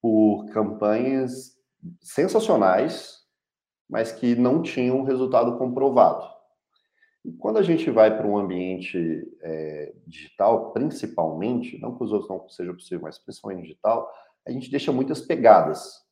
por 0.00 0.46
campanhas 0.46 1.56
sensacionais, 2.00 3.20
mas 3.88 4.10
que 4.10 4.34
não 4.34 4.62
tinham 4.62 5.04
resultado 5.04 5.56
comprovado. 5.58 6.26
E 7.24 7.30
quando 7.34 7.58
a 7.58 7.62
gente 7.62 7.88
vai 7.88 8.16
para 8.16 8.26
um 8.26 8.36
ambiente 8.36 8.98
é, 9.42 9.94
digital, 10.08 10.72
principalmente, 10.72 11.78
não 11.78 11.96
que 11.96 12.02
os 12.02 12.10
outros 12.10 12.28
não 12.28 12.48
sejam 12.48 12.74
possíveis, 12.74 13.02
mas 13.02 13.18
principalmente 13.20 13.62
digital, 13.62 14.12
a 14.44 14.50
gente 14.50 14.68
deixa 14.68 14.90
muitas 14.90 15.20
pegadas 15.20 16.02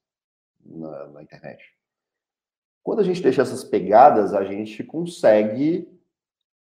na, 0.64 1.08
na 1.08 1.22
internet. 1.24 1.79
Quando 2.82 3.00
a 3.00 3.04
gente 3.04 3.22
deixa 3.22 3.42
essas 3.42 3.62
pegadas, 3.62 4.34
a 4.34 4.44
gente 4.44 4.82
consegue 4.82 5.88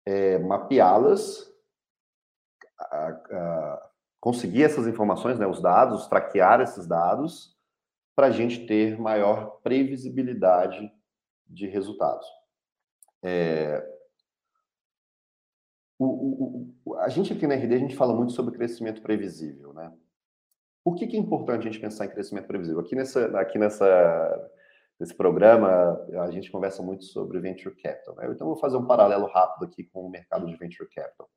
é, 0.06 0.38
mapeá-las, 0.39 1.52
conseguir 4.20 4.63
essas 4.63 4.88
informações, 4.88 5.39
né, 5.39 5.48
os 5.48 5.62
dados, 5.62 6.08
traquear 6.08 6.62
esses 6.62 6.88
dados, 6.88 7.56
para 8.15 8.28
a 8.28 8.32
gente 8.32 8.65
ter 8.65 9.00
maior 9.00 9.60
previsibilidade 9.62 10.91
de 11.48 11.68
resultados. 11.68 12.26
É, 13.24 13.86
o, 15.98 16.74
o, 16.86 16.96
a 16.98 17.10
gente 17.10 17.34
aqui 17.34 17.48
na 17.48 17.56
RD, 17.56 17.76
a 17.76 17.80
gente 17.80 17.96
fala 17.96 18.13
muito 18.13 18.34
sobre 18.34 18.56
crescimento 18.56 19.02
previsível, 19.02 19.74
né? 19.74 19.91
Por 20.84 20.96
que, 20.96 21.08
que 21.08 21.15
é 21.15 21.20
importante 21.20 21.68
a 21.68 21.72
gente 21.72 21.82
pensar 21.82 22.06
em 22.06 22.10
crescimento 22.10 22.48
previsível? 22.48 22.80
Aqui, 22.80 22.96
nessa, 22.96 23.39
aqui 23.39 23.58
nessa, 23.58 24.52
nesse 25.00 25.14
programa, 25.14 26.00
a 26.22 26.32
gente 26.32 26.52
conversa 26.52 26.82
muito 26.82 27.06
sobre 27.06 27.40
venture 27.40 27.76
capital. 27.76 28.16
Né? 28.16 28.28
Então, 28.32 28.48
vou 28.48 28.58
fazer 28.58 28.78
um 28.78 28.86
paralelo 28.86 29.28
rápido 29.28 29.66
aqui 29.66 29.84
com 29.84 30.06
o 30.06 30.10
mercado 30.10 30.46
de 30.48 30.56
venture 30.56 30.90
capital. 30.90 31.30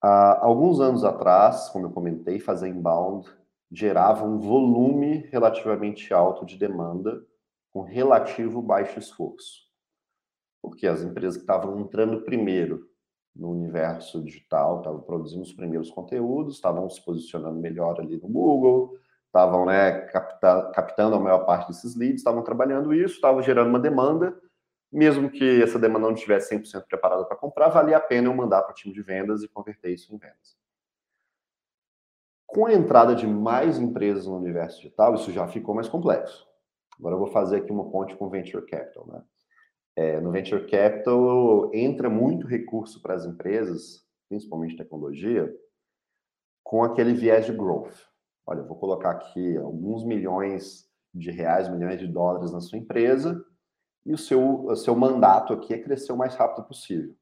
Há 0.00 0.44
alguns 0.44 0.80
anos 0.80 1.04
atrás, 1.04 1.68
como 1.70 1.86
eu 1.86 1.90
comentei, 1.90 2.38
fazer 2.38 2.68
inbound 2.68 3.28
gerava 3.70 4.24
um 4.24 4.38
volume 4.38 5.28
relativamente 5.30 6.14
alto 6.14 6.46
de 6.46 6.56
demanda 6.56 7.22
com 7.70 7.82
relativo 7.82 8.62
baixo 8.62 8.98
esforço. 8.98 9.68
Porque 10.62 10.86
as 10.86 11.02
empresas 11.02 11.36
que 11.36 11.42
estavam 11.42 11.78
entrando 11.78 12.22
primeiro 12.22 12.88
no 13.34 13.50
universo 13.50 14.22
digital, 14.22 14.78
estavam 14.78 15.00
produzindo 15.00 15.42
os 15.42 15.52
primeiros 15.52 15.90
conteúdos, 15.90 16.56
estavam 16.56 16.88
se 16.90 17.04
posicionando 17.04 17.60
melhor 17.60 18.00
ali 18.00 18.16
no 18.16 18.28
Google, 18.28 18.98
estavam 19.28 19.64
né, 19.66 20.00
captando 20.74 21.16
a 21.16 21.20
maior 21.20 21.44
parte 21.44 21.68
desses 21.68 21.94
leads, 21.94 22.20
estavam 22.20 22.42
trabalhando 22.42 22.92
isso, 22.92 23.14
estavam 23.14 23.42
gerando 23.42 23.68
uma 23.68 23.78
demanda 23.78 24.36
mesmo 24.90 25.30
que 25.30 25.62
essa 25.62 25.78
demanda 25.78 26.06
não 26.06 26.14
estivesse 26.14 26.54
100% 26.54 26.86
preparada 26.86 27.24
para 27.24 27.36
comprar, 27.36 27.68
valia 27.68 27.98
a 27.98 28.00
pena 28.00 28.28
eu 28.28 28.34
mandar 28.34 28.62
para 28.62 28.72
o 28.72 28.74
time 28.74 28.92
de 28.92 29.02
vendas 29.02 29.42
e 29.42 29.48
converter 29.48 29.92
isso 29.92 30.14
em 30.14 30.18
vendas. 30.18 30.56
Com 32.46 32.66
a 32.66 32.72
entrada 32.72 33.14
de 33.14 33.26
mais 33.26 33.78
empresas 33.78 34.26
no 34.26 34.38
universo 34.38 34.78
digital, 34.78 35.14
isso 35.14 35.30
já 35.30 35.46
ficou 35.46 35.74
mais 35.74 35.88
complexo. 35.88 36.48
Agora 36.98 37.14
eu 37.14 37.18
vou 37.18 37.28
fazer 37.28 37.58
aqui 37.58 37.70
uma 37.70 37.90
ponte 37.90 38.16
com 38.16 38.30
Venture 38.30 38.64
Capital. 38.66 39.06
Né? 39.06 39.22
É, 39.94 40.20
no 40.20 40.32
Venture 40.32 40.66
Capital 40.66 41.70
entra 41.74 42.08
muito 42.08 42.46
recurso 42.46 43.02
para 43.02 43.14
as 43.14 43.26
empresas, 43.26 44.02
principalmente 44.28 44.76
tecnologia, 44.76 45.54
com 46.64 46.82
aquele 46.82 47.12
viés 47.12 47.44
de 47.44 47.52
growth. 47.52 47.94
Olha, 48.48 48.60
eu 48.60 48.66
vou 48.66 48.78
colocar 48.78 49.10
aqui 49.10 49.58
alguns 49.58 50.02
milhões 50.06 50.90
de 51.12 51.30
reais, 51.30 51.68
milhões 51.68 52.00
de 52.00 52.06
dólares 52.06 52.50
na 52.50 52.62
sua 52.62 52.78
empresa, 52.78 53.44
e 54.06 54.14
o 54.14 54.16
seu, 54.16 54.64
o 54.64 54.74
seu 54.74 54.96
mandato 54.96 55.52
aqui 55.52 55.74
é 55.74 55.78
crescer 55.78 56.12
o 56.12 56.16
mais 56.16 56.34
rápido 56.34 56.64
possível. 56.64 57.14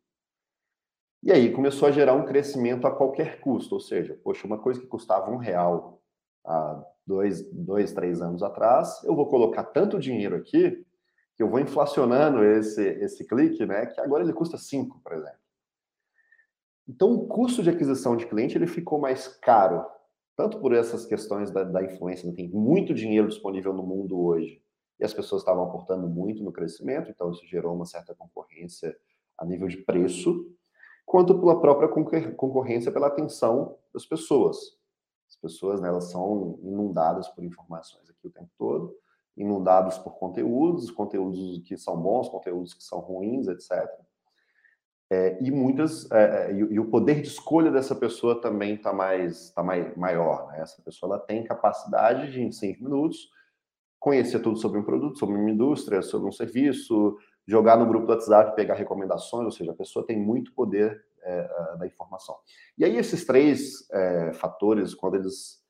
E 1.25 1.33
aí 1.33 1.53
começou 1.53 1.89
a 1.89 1.91
gerar 1.91 2.15
um 2.15 2.25
crescimento 2.25 2.87
a 2.87 2.95
qualquer 2.95 3.41
custo, 3.41 3.75
ou 3.75 3.81
seja, 3.81 4.17
poxa, 4.23 4.47
uma 4.47 4.61
coisa 4.61 4.79
que 4.79 4.87
custava 4.87 5.29
um 5.33 5.37
real 5.37 6.01
há 6.45 6.81
dois, 7.05 7.43
dois, 7.51 7.93
três 7.93 8.23
anos 8.23 8.45
atrás, 8.45 9.03
eu 9.03 9.17
vou 9.17 9.27
colocar 9.27 9.65
tanto 9.65 9.99
dinheiro 9.99 10.37
aqui 10.37 10.87
que 11.35 11.43
eu 11.43 11.51
vou 11.51 11.59
inflacionando 11.59 12.45
esse, 12.45 12.83
esse 13.01 13.27
clique, 13.27 13.67
né? 13.67 13.87
Que 13.87 14.01
agora 14.01 14.23
ele 14.23 14.33
custa 14.33 14.57
cinco, 14.57 15.01
por 15.03 15.13
exemplo. 15.13 15.41
Então, 16.89 17.13
o 17.13 17.27
custo 17.27 17.65
de 17.65 17.71
aquisição 17.71 18.17
de 18.17 18.27
cliente 18.27 18.57
ele 18.57 18.69
ficou 18.69 19.01
mais 19.01 19.27
caro, 19.27 19.85
tanto 20.37 20.61
por 20.61 20.73
essas 20.75 21.07
questões 21.07 21.51
da, 21.51 21.65
da 21.65 21.83
influência, 21.83 22.33
tem 22.35 22.49
muito 22.49 22.93
dinheiro 22.93 23.27
disponível 23.27 23.73
no 23.73 23.83
mundo 23.83 24.21
hoje, 24.21 24.63
e 25.01 25.05
as 25.05 25.13
pessoas 25.13 25.43
estavam 25.43 25.65
aportando 25.65 26.07
muito 26.07 26.43
no 26.43 26.53
crescimento, 26.53 27.11
então 27.11 27.31
isso 27.31 27.47
gerou 27.47 27.75
uma 27.75 27.87
certa 27.87 28.15
concorrência 28.15 28.97
a 29.39 29.45
nível 29.45 29.69
de 29.69 29.79
preço, 29.79 30.47
quanto 31.05 31.39
pela 31.39 31.61
própria 31.61 31.89
concorrência 32.35 32.93
pela 32.93 33.07
atenção 33.07 33.77
das 33.93 34.05
pessoas. 34.05 34.77
As 35.29 35.37
pessoas, 35.37 35.81
né, 35.81 35.89
elas 35.89 36.11
são 36.11 36.59
inundadas 36.63 37.29
por 37.29 37.45
informações 37.45 38.09
aqui 38.09 38.27
o 38.27 38.31
tempo 38.31 38.51
todo, 38.59 38.95
inundados 39.37 39.99
por 39.99 40.19
conteúdos, 40.19 40.91
conteúdos 40.91 41.59
que 41.67 41.77
são 41.77 42.01
bons, 42.01 42.29
conteúdos 42.29 42.73
que 42.73 42.83
são 42.83 43.01
ruins, 43.01 43.47
etc. 43.49 43.87
É, 45.11 45.39
e 45.41 45.53
muitas 45.53 46.11
é, 46.11 46.51
é, 46.51 46.53
e, 46.53 46.59
e, 46.59 46.81
o 46.81 46.91
poder 46.91 47.23
de 47.23 47.29
escolha 47.29 47.71
dessa 47.71 47.95
pessoa 47.95 48.41
também 48.41 48.75
está 48.75 48.93
mais 48.93 49.51
tá 49.51 49.63
mai, 49.63 49.93
maior. 49.97 50.49
Né? 50.49 50.61
Essa 50.61 50.83
pessoa 50.83 51.15
ela 51.15 51.25
tem 51.25 51.45
capacidade 51.45 52.33
de 52.33 52.43
em 52.43 52.51
cinco 52.51 52.83
minutos 52.83 53.31
conhecer 54.01 54.41
tudo 54.41 54.59
sobre 54.59 54.79
um 54.79 54.85
produto, 54.85 55.19
sobre 55.19 55.37
uma 55.37 55.51
indústria, 55.51 56.03
sobre 56.03 56.29
um 56.29 56.33
serviço, 56.33 57.17
jogar 57.47 57.77
no 57.77 57.87
grupo 57.87 58.07
do 58.07 58.13
WhatsApp, 58.13 58.55
pegar 58.55 58.75
recomendações, 58.75 59.45
ou 59.45 59.51
seja, 59.51 59.73
a 59.73 59.77
pessoa 59.77 60.07
tem 60.07 60.19
muito 60.19 60.53
poder 60.55 61.05
é, 61.23 61.77
da 61.79 61.87
informação. 61.87 62.37
E 62.77 62.85
aí 62.85 62.97
esses 62.97 63.25
três 63.25 63.89
é, 63.91 64.33
fatores, 64.33 64.95
quando 64.95 65.17
eles 65.17 65.65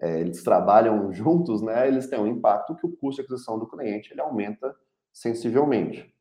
é, 0.00 0.20
eles 0.20 0.42
trabalham 0.42 1.12
juntos, 1.12 1.60
né, 1.60 1.86
eles 1.86 2.08
têm 2.08 2.18
um 2.18 2.26
impacto 2.26 2.74
que 2.74 2.86
o 2.86 2.96
custo 2.96 3.20
de 3.20 3.26
aquisição 3.26 3.58
do 3.58 3.68
cliente 3.68 4.12
ele 4.12 4.20
aumenta 4.20 4.74
sensivelmente. 5.12 6.14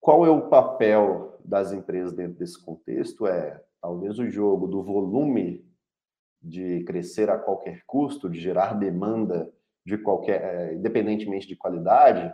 Qual 0.00 0.24
é 0.24 0.30
o 0.30 0.48
papel 0.48 1.27
das 1.48 1.72
empresas 1.72 2.12
dentro 2.12 2.38
desse 2.38 2.62
contexto? 2.62 3.26
É 3.26 3.64
talvez 3.80 4.18
o 4.18 4.28
jogo 4.28 4.66
do 4.66 4.82
volume 4.82 5.66
de 6.40 6.84
crescer 6.84 7.30
a 7.30 7.38
qualquer 7.38 7.84
custo, 7.86 8.28
de 8.28 8.38
gerar 8.38 8.74
demanda 8.74 9.52
de 9.84 9.96
qualquer, 9.98 10.42
é, 10.42 10.74
independentemente 10.74 11.46
de 11.46 11.56
qualidade, 11.56 12.32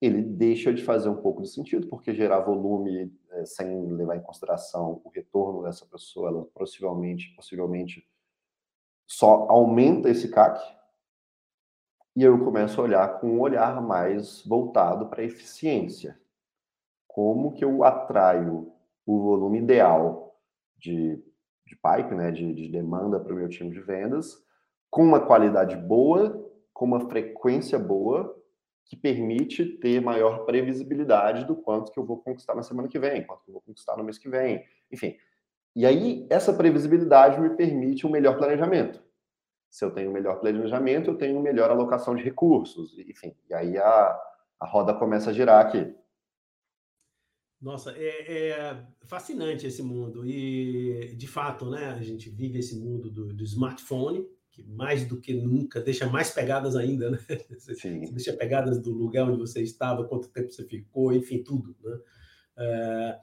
ele 0.00 0.22
deixa 0.22 0.72
de 0.72 0.82
fazer 0.82 1.08
um 1.08 1.20
pouco 1.20 1.42
de 1.42 1.48
sentido, 1.48 1.86
porque 1.86 2.14
gerar 2.14 2.40
volume 2.40 3.14
é, 3.30 3.44
sem 3.44 3.86
levar 3.92 4.16
em 4.16 4.22
consideração 4.22 5.00
o 5.04 5.10
retorno 5.10 5.62
dessa 5.62 5.86
pessoa, 5.86 6.28
ela 6.30 6.44
possivelmente, 6.54 7.32
possivelmente 7.36 8.08
só 9.06 9.46
aumenta 9.48 10.08
esse 10.08 10.28
CAC 10.30 10.60
e 12.16 12.22
eu 12.22 12.42
começo 12.44 12.80
a 12.80 12.84
olhar 12.84 13.20
com 13.20 13.28
um 13.28 13.40
olhar 13.40 13.80
mais 13.80 14.44
voltado 14.44 15.08
para 15.08 15.22
eficiência. 15.22 16.20
Como 17.14 17.52
que 17.52 17.64
eu 17.64 17.84
atraio 17.84 18.72
o 19.06 19.20
volume 19.20 19.58
ideal 19.58 20.34
de, 20.78 21.22
de 21.66 21.76
pipe, 21.76 22.14
né, 22.14 22.30
de, 22.30 22.54
de 22.54 22.68
demanda 22.68 23.20
para 23.20 23.32
o 23.32 23.36
meu 23.36 23.48
time 23.48 23.70
de 23.70 23.80
vendas, 23.80 24.36
com 24.90 25.02
uma 25.02 25.20
qualidade 25.20 25.76
boa, 25.76 26.50
com 26.72 26.84
uma 26.84 27.08
frequência 27.08 27.78
boa, 27.78 28.36
que 28.84 28.96
permite 28.96 29.64
ter 29.78 30.00
maior 30.00 30.44
previsibilidade 30.44 31.46
do 31.46 31.56
quanto 31.56 31.92
que 31.92 31.98
eu 31.98 32.04
vou 32.04 32.18
conquistar 32.18 32.54
na 32.54 32.62
semana 32.62 32.88
que 32.88 32.98
vem, 32.98 33.24
quanto 33.24 33.44
que 33.44 33.50
eu 33.50 33.54
vou 33.54 33.62
conquistar 33.62 33.96
no 33.96 34.04
mês 34.04 34.18
que 34.18 34.28
vem, 34.28 34.62
enfim. 34.90 35.16
E 35.74 35.86
aí, 35.86 36.26
essa 36.28 36.52
previsibilidade 36.52 37.40
me 37.40 37.50
permite 37.50 38.06
um 38.06 38.10
melhor 38.10 38.36
planejamento. 38.36 39.02
Se 39.70 39.84
eu 39.84 39.90
tenho 39.90 40.10
um 40.10 40.12
melhor 40.12 40.38
planejamento, 40.38 41.10
eu 41.10 41.16
tenho 41.16 41.40
melhor 41.40 41.70
alocação 41.70 42.14
de 42.14 42.22
recursos, 42.22 42.98
enfim. 42.98 43.34
E 43.48 43.54
aí 43.54 43.78
a, 43.78 44.20
a 44.60 44.66
roda 44.66 44.92
começa 44.92 45.30
a 45.30 45.32
girar 45.32 45.64
aqui. 45.64 45.94
Nossa, 47.62 47.92
é, 47.92 48.48
é, 48.48 48.86
fascinante 49.04 49.68
esse 49.68 49.84
mundo. 49.84 50.26
E, 50.26 51.14
de 51.16 51.28
fato, 51.28 51.70
né, 51.70 51.90
a 51.90 52.02
gente 52.02 52.28
vive 52.28 52.58
esse 52.58 52.76
mundo 52.76 53.08
do, 53.08 53.32
do, 53.32 53.44
smartphone, 53.44 54.26
que 54.50 54.64
mais 54.64 55.06
do 55.06 55.20
que 55.20 55.32
nunca 55.32 55.80
deixa 55.80 56.08
mais 56.08 56.32
pegadas 56.32 56.74
ainda, 56.74 57.12
né? 57.12 57.18
Você, 57.56 57.74
você, 57.76 57.88
deixa 58.10 58.32
pegadas 58.32 58.82
do 58.82 58.90
lugar 58.90 59.30
onde 59.30 59.38
você 59.38 59.62
estava, 59.62 60.04
quanto 60.04 60.28
tempo 60.28 60.50
você 60.50 60.64
ficou, 60.64 61.12
enfim, 61.12 61.42
tudo. 61.44 61.76
Né? 61.84 61.98
É, 62.58 63.18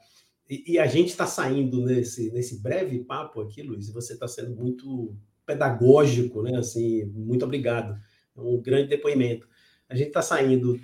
e, 0.49 0.73
e, 0.73 0.79
a 0.79 0.87
gente 0.87 1.09
está 1.09 1.27
saindo 1.27 1.85
nesse, 1.85 2.31
nesse 2.31 2.61
breve 2.61 3.03
papo 3.03 3.41
aqui, 3.41 3.61
Luiz, 3.61 3.89
e 3.89 3.93
você 3.93 4.13
está 4.13 4.27
sendo 4.27 4.55
muito 4.55 5.13
pedagógico, 5.45 6.41
né? 6.41 6.57
Assim, 6.57 7.03
muito 7.07 7.43
obrigado. 7.43 7.99
É 8.37 8.39
um 8.39 8.61
grande 8.61 8.87
depoimento. 8.87 9.47
A 9.89 9.95
gente 9.95 10.07
está 10.07 10.21
saindo 10.21 10.79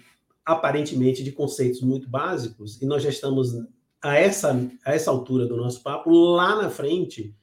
aparentemente 0.46 1.24
de 1.24 1.32
conceitos 1.32 1.82
muito 1.82 2.08
básicos 2.08 2.82
e 2.82 2.86
nós 2.86 3.02
já 3.02 3.10
estamos 3.10 3.54
a 4.02 4.16
essa, 4.16 4.54
a 4.86 4.94
essa 4.94 5.10
altura 5.10 5.48
do 5.48 5.58
nosso 5.58 5.82
papo 5.82 6.12
lá 6.12 6.62
na 6.62 6.70
frente. 6.70 7.36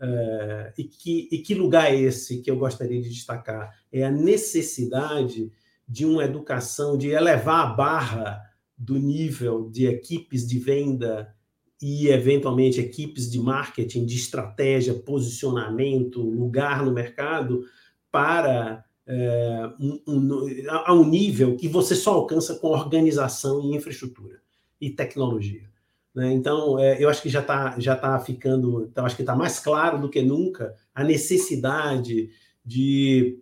É, 0.00 0.72
e, 0.78 0.84
que, 0.84 1.28
e 1.32 1.38
que 1.38 1.52
lugar 1.52 1.92
é 1.92 1.96
esse 1.96 2.40
que 2.40 2.48
eu 2.48 2.56
gostaria 2.56 3.02
de 3.02 3.08
destacar? 3.08 3.74
É 3.90 4.04
a 4.04 4.10
necessidade 4.10 5.50
de 5.86 6.06
uma 6.06 6.24
educação, 6.24 6.96
de 6.96 7.08
elevar 7.08 7.66
a 7.66 7.74
barra 7.74 8.40
do 8.78 8.96
nível 8.96 9.68
de 9.68 9.86
equipes 9.86 10.46
de 10.46 10.58
venda 10.60 11.34
e, 11.82 12.06
eventualmente, 12.08 12.80
equipes 12.80 13.30
de 13.30 13.40
marketing, 13.40 14.06
de 14.06 14.14
estratégia, 14.14 14.94
posicionamento, 14.94 16.22
lugar 16.22 16.84
no 16.84 16.92
mercado, 16.92 17.64
para 18.12 18.83
é, 19.06 19.70
um, 19.78 20.00
um, 20.06 20.70
a 20.70 20.92
um 20.94 21.04
nível 21.04 21.56
que 21.56 21.68
você 21.68 21.94
só 21.94 22.14
alcança 22.14 22.54
com 22.56 22.68
organização 22.68 23.60
e 23.60 23.76
infraestrutura 23.76 24.40
e 24.80 24.90
tecnologia. 24.90 25.68
Né? 26.14 26.32
Então, 26.32 26.78
é, 26.78 27.02
eu 27.02 27.08
acho 27.08 27.20
que 27.20 27.28
já 27.28 27.40
está 27.40 27.78
já 27.78 27.96
tá 27.96 28.18
ficando, 28.20 28.88
então, 28.90 29.04
acho 29.04 29.16
que 29.16 29.22
está 29.22 29.34
mais 29.34 29.58
claro 29.58 30.00
do 30.00 30.08
que 30.08 30.22
nunca 30.22 30.74
a 30.94 31.02
necessidade 31.02 32.30
de, 32.64 33.38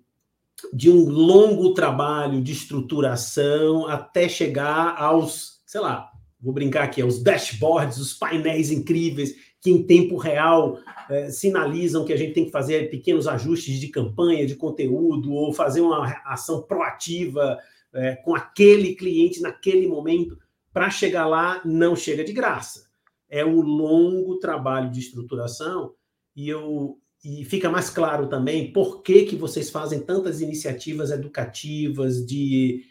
de 0.72 0.90
um 0.90 1.09
longo 1.09 1.75
trabalho 1.75 2.42
de 2.42 2.53
estruturação 2.53 3.87
até 3.87 4.29
chegar 4.29 4.96
aos, 4.96 5.61
sei 5.66 5.81
lá, 5.81 6.11
vou 6.40 6.53
brincar 6.53 6.85
aqui, 6.85 7.01
é 7.01 7.05
os 7.05 7.22
dashboards, 7.22 7.98
os 7.98 8.14
painéis 8.14 8.70
incríveis 8.70 9.51
que 9.62 9.70
em 9.70 9.81
tempo 9.85 10.16
real 10.16 10.81
é, 11.09 11.31
sinalizam 11.31 12.05
que 12.05 12.12
a 12.12 12.16
gente 12.16 12.35
tem 12.35 12.44
que 12.44 12.51
fazer 12.51 12.90
pequenos 12.90 13.29
ajustes 13.29 13.79
de 13.79 13.88
campanha, 13.88 14.44
de 14.44 14.57
conteúdo, 14.57 15.33
ou 15.33 15.53
fazer 15.53 15.81
uma 15.81 16.20
ação 16.27 16.61
proativa 16.62 17.57
é, 17.94 18.16
com 18.16 18.35
aquele 18.35 18.96
cliente 18.96 19.40
naquele 19.40 19.87
momento. 19.87 20.37
Para 20.72 20.90
chegar 20.90 21.27
lá, 21.27 21.62
não 21.64 21.94
chega 21.94 22.25
de 22.25 22.33
graça. 22.33 22.90
É 23.29 23.44
um 23.44 23.61
longo 23.61 24.38
trabalho 24.38 24.90
de 24.90 24.98
estruturação 24.98 25.94
e 26.35 26.48
eu 26.48 26.98
e 27.25 27.44
fica 27.44 27.70
mais 27.70 27.88
claro 27.88 28.27
também 28.27 28.72
por 28.72 29.01
que, 29.01 29.22
que 29.27 29.37
vocês 29.37 29.70
fazem 29.70 30.01
tantas 30.01 30.40
iniciativas 30.40 31.12
educativas 31.12 32.27
de 32.27 32.85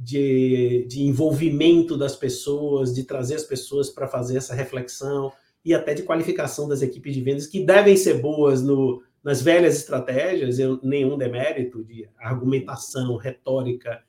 de, 0.00 0.86
de 0.88 1.02
envolvimento 1.02 1.96
das 1.98 2.14
pessoas, 2.14 2.94
de 2.94 3.02
trazer 3.02 3.34
as 3.34 3.42
pessoas 3.42 3.90
para 3.90 4.06
fazer 4.06 4.36
essa 4.36 4.54
reflexão 4.54 5.32
e 5.68 5.74
até 5.74 5.92
de 5.92 6.02
qualificação 6.02 6.66
das 6.66 6.80
equipes 6.80 7.12
de 7.12 7.20
vendas 7.20 7.46
que 7.46 7.62
devem 7.62 7.94
ser 7.94 8.22
boas 8.22 8.62
no, 8.62 9.02
nas 9.22 9.42
velhas 9.42 9.76
estratégias, 9.76 10.58
eu, 10.58 10.80
nenhum 10.82 11.18
demérito 11.18 11.84
de 11.84 12.08
argumentação, 12.18 13.16
retórica, 13.16 14.02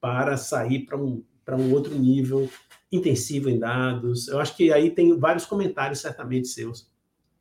para 0.00 0.36
sair 0.36 0.86
para 0.86 0.96
um, 0.96 1.24
um 1.50 1.72
outro 1.72 1.92
nível 1.92 2.48
intensivo 2.92 3.50
em 3.50 3.58
dados. 3.58 4.28
Eu 4.28 4.38
acho 4.38 4.56
que 4.56 4.72
aí 4.72 4.92
tem 4.92 5.18
vários 5.18 5.44
comentários 5.44 6.00
certamente 6.00 6.46
seus. 6.46 6.88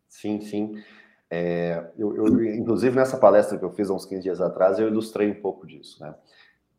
Sim, 0.10 0.42
sim. 0.42 0.82
É, 1.30 1.88
eu, 1.96 2.16
eu, 2.16 2.44
inclusive, 2.56 2.96
nessa 2.96 3.18
palestra 3.18 3.60
que 3.60 3.64
eu 3.64 3.72
fiz 3.72 3.92
há 3.92 3.94
uns 3.94 4.08
15 4.08 4.24
dias 4.24 4.42
atrás, 4.42 4.80
eu 4.80 4.88
ilustrei 4.88 5.30
um 5.30 5.40
pouco 5.40 5.68
disso. 5.68 6.02
Né? 6.02 6.16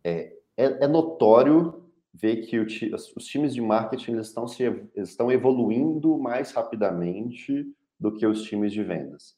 É, 0.02 0.32
é, 0.56 0.84
é 0.84 0.88
notório 0.88 1.81
ver 2.12 2.46
que 2.46 2.58
o, 2.58 2.66
os 2.66 3.24
times 3.24 3.54
de 3.54 3.60
marketing 3.60 4.12
eles 4.12 4.28
estão, 4.28 4.46
se, 4.46 4.62
eles 4.62 5.10
estão 5.10 5.30
evoluindo 5.30 6.18
mais 6.18 6.52
rapidamente 6.52 7.66
do 7.98 8.14
que 8.14 8.26
os 8.26 8.42
times 8.42 8.72
de 8.72 8.82
vendas. 8.82 9.36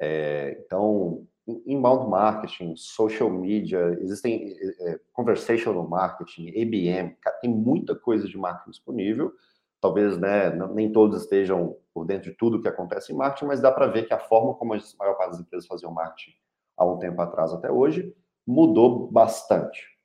É, 0.00 0.62
então, 0.64 1.26
inbound 1.66 2.08
marketing, 2.08 2.74
social 2.76 3.30
media, 3.30 3.96
existem 4.00 4.54
é, 4.80 5.00
conversational 5.12 5.88
marketing, 5.88 6.48
ABM, 6.50 7.16
tem 7.40 7.50
muita 7.50 7.94
coisa 7.94 8.26
de 8.26 8.36
marketing 8.36 8.70
disponível. 8.70 9.32
Talvez 9.80 10.18
né, 10.18 10.50
nem 10.72 10.90
todos 10.90 11.22
estejam 11.22 11.76
por 11.92 12.04
dentro 12.04 12.30
de 12.30 12.36
tudo 12.36 12.60
que 12.60 12.68
acontece 12.68 13.12
em 13.12 13.16
marketing, 13.16 13.46
mas 13.46 13.60
dá 13.60 13.70
para 13.70 13.86
ver 13.86 14.06
que 14.06 14.14
a 14.14 14.18
forma 14.18 14.54
como 14.54 14.74
a 14.74 14.78
maior 14.98 15.14
parte 15.14 15.32
das 15.32 15.40
empresas 15.40 15.66
faziam 15.66 15.92
marketing 15.92 16.34
há 16.76 16.84
um 16.84 16.98
tempo 16.98 17.20
atrás 17.20 17.52
até 17.52 17.70
hoje 17.70 18.14
mudou 18.46 19.10
bastante. 19.10 19.95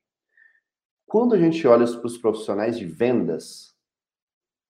Quando 1.12 1.36
a 1.36 1.38
gente 1.38 1.68
olha 1.68 1.86
para 1.86 2.08
os 2.08 2.18
profissionais 2.18 2.80
de 2.80 2.86
vendas, 2.86 3.76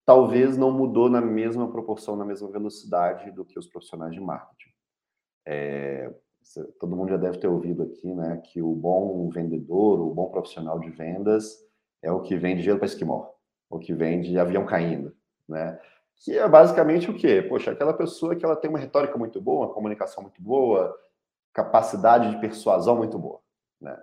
talvez 0.03 0.57
não 0.57 0.71
mudou 0.71 1.07
na 1.07 1.21
mesma 1.21 1.71
proporção, 1.71 2.15
na 2.15 2.25
mesma 2.25 2.49
velocidade 2.49 3.29
do 3.29 3.45
que 3.45 3.59
os 3.59 3.67
profissionais 3.67 4.11
de 4.11 4.19
marketing. 4.19 4.71
É, 5.45 6.11
todo 6.79 6.95
mundo 6.95 7.09
já 7.09 7.17
deve 7.17 7.37
ter 7.37 7.47
ouvido 7.47 7.83
aqui, 7.83 8.11
né, 8.11 8.41
que 8.43 8.59
o 8.59 8.73
bom 8.73 9.29
vendedor, 9.29 9.99
o 9.99 10.15
bom 10.15 10.31
profissional 10.31 10.79
de 10.79 10.89
vendas 10.89 11.63
é 12.01 12.11
o 12.11 12.23
que 12.23 12.35
vende 12.35 12.63
gelo 12.63 12.79
para 12.79 12.87
esquimó, 12.87 13.29
o 13.69 13.77
que 13.77 13.93
vende 13.93 14.39
avião 14.39 14.65
caindo, 14.65 15.15
né? 15.47 15.79
Que 16.25 16.39
é 16.39 16.49
basicamente 16.49 17.11
o 17.11 17.15
quê? 17.15 17.43
Poxa, 17.43 17.69
aquela 17.69 17.93
pessoa 17.93 18.35
que 18.35 18.43
ela 18.43 18.55
tem 18.55 18.67
uma 18.67 18.79
retórica 18.79 19.15
muito 19.15 19.39
boa, 19.39 19.67
uma 19.67 19.73
comunicação 19.75 20.23
muito 20.23 20.41
boa, 20.41 20.91
capacidade 21.53 22.31
de 22.31 22.41
persuasão 22.41 22.97
muito 22.97 23.19
boa, 23.19 23.39
né? 23.79 23.95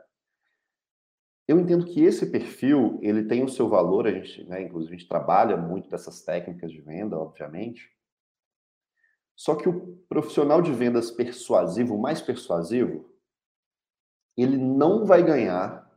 Eu 1.48 1.58
entendo 1.58 1.86
que 1.86 2.04
esse 2.04 2.30
perfil, 2.30 2.98
ele 3.00 3.24
tem 3.24 3.42
o 3.42 3.48
seu 3.48 3.70
valor, 3.70 4.06
a 4.06 4.12
gente, 4.12 4.44
né, 4.44 4.62
inclusive 4.62 4.94
a 4.94 4.98
gente 4.98 5.08
trabalha 5.08 5.56
muito 5.56 5.88
dessas 5.88 6.22
técnicas 6.22 6.70
de 6.70 6.82
venda, 6.82 7.18
obviamente, 7.18 7.90
só 9.34 9.54
que 9.54 9.68
o 9.68 9.96
profissional 10.08 10.60
de 10.60 10.72
vendas 10.72 11.10
persuasivo, 11.10 11.96
mais 11.96 12.20
persuasivo, 12.20 13.08
ele 14.36 14.58
não 14.58 15.06
vai 15.06 15.22
ganhar 15.22 15.88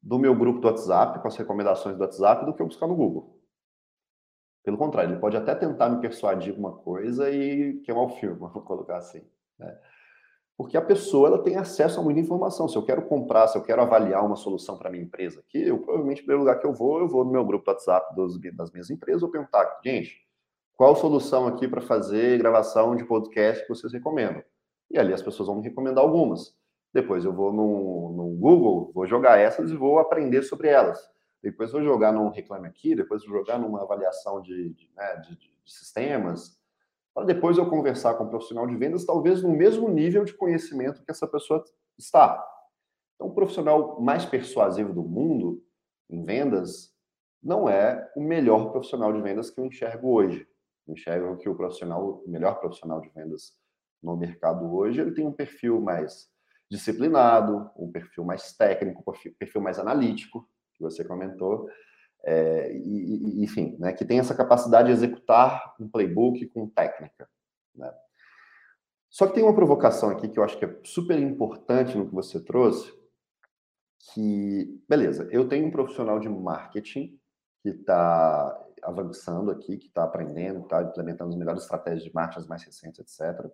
do 0.00 0.18
meu 0.18 0.34
grupo 0.34 0.60
do 0.60 0.68
WhatsApp, 0.68 1.20
com 1.20 1.28
as 1.28 1.36
recomendações 1.36 1.96
do 1.96 2.02
WhatsApp, 2.02 2.46
do 2.46 2.54
que 2.54 2.62
eu 2.62 2.66
buscar 2.66 2.86
no 2.86 2.96
Google. 2.96 3.38
Pelo 4.62 4.78
contrário, 4.78 5.12
ele 5.12 5.20
pode 5.20 5.36
até 5.36 5.54
tentar 5.54 5.88
me 5.90 6.00
persuadir 6.00 6.50
alguma 6.50 6.78
coisa 6.78 7.30
e 7.30 7.80
queimar 7.80 8.04
o 8.04 8.16
filme, 8.16 8.38
vou 8.40 8.62
colocar 8.62 8.96
assim. 8.96 9.28
Né? 9.58 9.78
Porque 10.58 10.76
a 10.76 10.82
pessoa 10.82 11.28
ela 11.28 11.38
tem 11.38 11.56
acesso 11.56 12.00
a 12.00 12.02
muita 12.02 12.18
informação. 12.18 12.66
Se 12.66 12.76
eu 12.76 12.82
quero 12.82 13.02
comprar, 13.02 13.46
se 13.46 13.56
eu 13.56 13.62
quero 13.62 13.80
avaliar 13.80 14.26
uma 14.26 14.34
solução 14.34 14.76
para 14.76 14.90
minha 14.90 15.04
empresa 15.04 15.38
aqui, 15.38 15.62
eu 15.62 15.78
provavelmente, 15.78 16.26
no 16.26 16.36
lugar 16.36 16.58
que 16.58 16.66
eu 16.66 16.74
vou, 16.74 16.98
eu 16.98 17.06
vou 17.06 17.24
no 17.24 17.30
meu 17.30 17.44
grupo 17.44 17.64
do 17.64 17.68
WhatsApp 17.68 18.12
dos, 18.16 18.36
das 18.56 18.72
minhas 18.72 18.90
empresas, 18.90 19.20
vou 19.20 19.30
perguntar, 19.30 19.78
gente, 19.84 20.20
qual 20.76 20.96
solução 20.96 21.46
aqui 21.46 21.68
para 21.68 21.80
fazer 21.80 22.38
gravação 22.38 22.96
de 22.96 23.04
podcast 23.04 23.62
que 23.62 23.68
vocês 23.68 23.92
recomendam? 23.92 24.42
E 24.90 24.98
ali 24.98 25.12
as 25.12 25.22
pessoas 25.22 25.46
vão 25.46 25.58
me 25.58 25.62
recomendar 25.62 26.02
algumas. 26.02 26.56
Depois 26.92 27.24
eu 27.24 27.32
vou 27.32 27.52
no, 27.52 28.12
no 28.16 28.36
Google, 28.36 28.90
vou 28.92 29.06
jogar 29.06 29.38
essas 29.38 29.70
e 29.70 29.76
vou 29.76 30.00
aprender 30.00 30.42
sobre 30.42 30.66
elas. 30.66 30.98
Depois 31.40 31.70
vou 31.70 31.84
jogar 31.84 32.10
num 32.10 32.30
Reclame 32.30 32.66
Aqui, 32.66 32.96
depois 32.96 33.24
vou 33.24 33.38
jogar 33.38 33.60
numa 33.60 33.82
avaliação 33.82 34.42
de, 34.42 34.70
de, 34.70 34.90
né, 34.96 35.16
de, 35.18 35.36
de 35.36 35.52
sistemas, 35.64 36.57
para 37.18 37.26
depois 37.26 37.58
eu 37.58 37.68
conversar 37.68 38.14
com 38.14 38.24
um 38.24 38.28
profissional 38.28 38.64
de 38.64 38.76
vendas, 38.76 39.04
talvez 39.04 39.42
no 39.42 39.50
mesmo 39.50 39.88
nível 39.88 40.24
de 40.24 40.32
conhecimento 40.32 41.02
que 41.02 41.10
essa 41.10 41.26
pessoa 41.26 41.64
está. 41.98 42.46
Então, 43.16 43.26
o 43.26 43.34
profissional 43.34 44.00
mais 44.00 44.24
persuasivo 44.24 44.92
do 44.92 45.02
mundo 45.02 45.60
em 46.08 46.22
vendas 46.22 46.94
não 47.42 47.68
é 47.68 48.08
o 48.16 48.22
melhor 48.22 48.70
profissional 48.70 49.12
de 49.12 49.20
vendas 49.20 49.50
que 49.50 49.60
eu 49.60 49.66
enxergo 49.66 50.12
hoje 50.12 50.46
enxergam 50.86 51.36
que 51.36 51.48
o 51.48 51.56
profissional, 51.56 52.22
o 52.24 52.30
melhor 52.30 52.60
profissional 52.60 53.00
de 53.00 53.08
vendas 53.10 53.52
no 54.00 54.16
mercado 54.16 54.72
hoje, 54.72 55.00
ele 55.00 55.10
tem 55.10 55.26
um 55.26 55.32
perfil 55.32 55.80
mais 55.80 56.28
disciplinado, 56.70 57.68
um 57.76 57.90
perfil 57.90 58.24
mais 58.24 58.56
técnico, 58.56 59.00
um 59.00 59.32
perfil 59.36 59.60
mais 59.60 59.78
analítico, 59.78 60.48
que 60.74 60.82
você 60.82 61.04
comentou, 61.04 61.68
é, 62.24 62.72
e, 62.72 63.42
enfim, 63.44 63.76
né, 63.78 63.92
que 63.92 64.04
tem 64.04 64.18
essa 64.18 64.34
capacidade 64.34 64.88
de 64.88 64.94
executar 64.94 65.74
um 65.80 65.88
playbook 65.88 66.46
com 66.48 66.68
técnica. 66.68 67.28
Né? 67.74 67.92
Só 69.08 69.26
que 69.26 69.34
tem 69.34 69.42
uma 69.42 69.54
provocação 69.54 70.10
aqui 70.10 70.28
que 70.28 70.38
eu 70.38 70.44
acho 70.44 70.58
que 70.58 70.64
é 70.64 70.80
super 70.84 71.18
importante 71.18 71.96
no 71.96 72.06
que 72.06 72.14
você 72.14 72.40
trouxe, 72.40 72.92
que, 74.12 74.82
beleza, 74.88 75.28
eu 75.30 75.48
tenho 75.48 75.66
um 75.66 75.70
profissional 75.70 76.18
de 76.18 76.28
marketing 76.28 77.18
que 77.62 77.70
está 77.70 78.64
avançando 78.82 79.50
aqui, 79.50 79.76
que 79.76 79.86
está 79.86 80.04
aprendendo, 80.04 80.60
está 80.60 80.82
implementando 80.82 81.30
as 81.30 81.36
melhores 81.36 81.62
estratégias 81.62 82.04
de 82.04 82.14
marketing, 82.14 82.40
as 82.40 82.46
mais 82.46 82.62
recentes, 82.62 83.00
etc. 83.00 83.50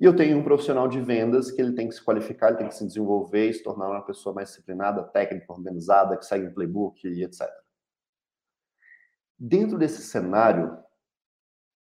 E 0.00 0.04
eu 0.04 0.14
tenho 0.14 0.38
um 0.38 0.44
profissional 0.44 0.88
de 0.88 1.00
vendas 1.00 1.50
que 1.50 1.60
ele 1.60 1.74
tem 1.74 1.88
que 1.88 1.94
se 1.94 2.04
qualificar, 2.04 2.48
ele 2.48 2.58
tem 2.58 2.68
que 2.68 2.74
se 2.74 2.86
desenvolver 2.86 3.52
se 3.52 3.62
tornar 3.62 3.88
uma 3.88 4.04
pessoa 4.04 4.34
mais 4.34 4.48
disciplinada, 4.48 5.02
técnica, 5.02 5.52
organizada, 5.52 6.16
que 6.16 6.24
segue 6.24 6.46
um 6.46 6.54
playbook 6.54 7.06
e 7.06 7.24
etc. 7.24 7.48
Dentro 9.38 9.78
desse 9.78 10.02
cenário, 10.02 10.76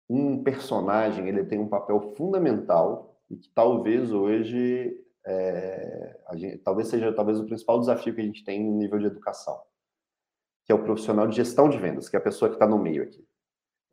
um 0.10 0.44
personagem 0.44 1.28
ele 1.28 1.44
tem 1.44 1.60
um 1.60 1.68
papel 1.68 2.14
fundamental 2.16 3.20
e 3.30 3.38
que 3.38 3.50
talvez 3.50 4.12
hoje 4.12 4.98
é, 5.26 6.20
gente, 6.34 6.58
talvez 6.60 6.88
seja 6.88 7.14
talvez 7.14 7.40
o 7.40 7.46
principal 7.46 7.80
desafio 7.80 8.14
que 8.14 8.22
a 8.22 8.26
gente 8.26 8.44
tem 8.44 8.64
no 8.64 8.78
nível 8.78 9.00
de 9.00 9.06
educação 9.06 9.62
que 10.66 10.72
é 10.72 10.76
o 10.76 10.84
profissional 10.84 11.28
de 11.28 11.36
gestão 11.36 11.70
de 11.70 11.78
vendas, 11.78 12.08
que 12.08 12.16
é 12.16 12.20
a 12.20 12.24
pessoa 12.24 12.50
que 12.50 12.56
está 12.56 12.68
no 12.68 12.78
meio 12.78 13.04
aqui. 13.04 13.26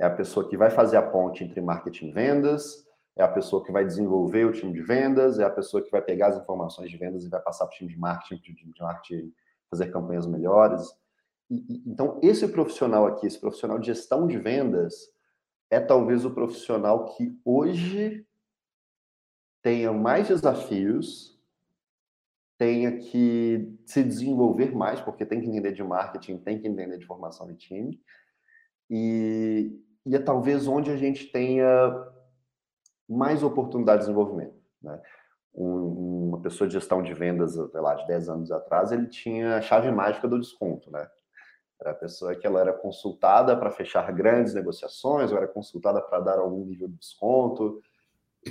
É 0.00 0.06
a 0.06 0.10
pessoa 0.10 0.48
que 0.48 0.56
vai 0.56 0.70
fazer 0.70 0.96
a 0.96 1.02
ponte 1.02 1.42
entre 1.42 1.60
marketing 1.60 2.08
e 2.08 2.12
vendas, 2.12 2.86
é 3.16 3.22
a 3.22 3.28
pessoa 3.28 3.64
que 3.64 3.72
vai 3.72 3.84
desenvolver 3.84 4.44
o 4.44 4.52
time 4.52 4.72
de 4.72 4.80
vendas, 4.80 5.40
é 5.40 5.44
a 5.44 5.50
pessoa 5.50 5.82
que 5.82 5.90
vai 5.90 6.00
pegar 6.00 6.28
as 6.28 6.36
informações 6.36 6.88
de 6.88 6.96
vendas 6.96 7.24
e 7.24 7.28
vai 7.28 7.40
passar 7.40 7.66
para 7.66 7.74
o 7.74 7.78
time 7.78 7.92
de 7.92 7.98
marketing, 7.98 8.40
para 8.40 8.52
o 8.52 8.54
time 8.54 8.72
de 8.72 8.80
marketing 8.80 9.34
fazer 9.68 9.90
campanhas 9.90 10.26
melhores. 10.26 10.88
Então, 11.50 12.18
esse 12.22 12.46
profissional 12.48 13.06
aqui, 13.06 13.26
esse 13.26 13.38
profissional 13.38 13.78
de 13.78 13.86
gestão 13.86 14.26
de 14.26 14.38
vendas, 14.38 15.10
é 15.70 15.80
talvez 15.80 16.24
o 16.24 16.30
profissional 16.30 17.06
que 17.06 17.38
hoje 17.44 18.26
tenha 19.62 19.92
mais 19.92 20.28
desafios 20.28 21.38
tenha 22.58 22.98
que 22.98 23.72
se 23.86 24.02
desenvolver 24.02 24.74
mais, 24.74 25.00
porque 25.00 25.24
tem 25.24 25.40
que 25.40 25.46
entender 25.46 25.72
de 25.72 25.82
marketing, 25.82 26.38
tem 26.38 26.60
que 26.60 26.66
entender 26.66 26.98
de 26.98 27.06
formação 27.06 27.46
de 27.46 27.54
time. 27.54 28.02
E, 28.90 29.80
e 30.04 30.16
é 30.16 30.18
talvez 30.18 30.66
onde 30.66 30.90
a 30.90 30.96
gente 30.96 31.26
tenha 31.26 31.66
mais 33.08 33.44
oportunidade 33.44 34.00
de 34.00 34.06
desenvolvimento. 34.06 34.60
Né? 34.82 35.00
Um, 35.54 36.28
uma 36.28 36.40
pessoa 36.40 36.66
de 36.66 36.74
gestão 36.74 37.00
de 37.00 37.14
vendas, 37.14 37.54
sei 37.54 37.80
lá, 37.80 37.94
de 37.94 38.06
10 38.08 38.28
anos 38.28 38.50
atrás, 38.50 38.90
ele 38.90 39.06
tinha 39.06 39.56
a 39.56 39.62
chave 39.62 39.90
mágica 39.92 40.26
do 40.26 40.38
desconto, 40.38 40.90
né? 40.90 41.08
Era 41.80 41.92
a 41.92 41.94
pessoa 41.94 42.34
que 42.34 42.46
ela 42.46 42.60
era 42.60 42.72
consultada 42.72 43.56
para 43.56 43.70
fechar 43.70 44.10
grandes 44.12 44.54
negociações, 44.54 45.30
ou 45.30 45.38
era 45.38 45.46
consultada 45.46 46.00
para 46.00 46.20
dar 46.20 46.38
algum 46.38 46.64
nível 46.64 46.88
de 46.88 46.94
desconto, 46.94 47.80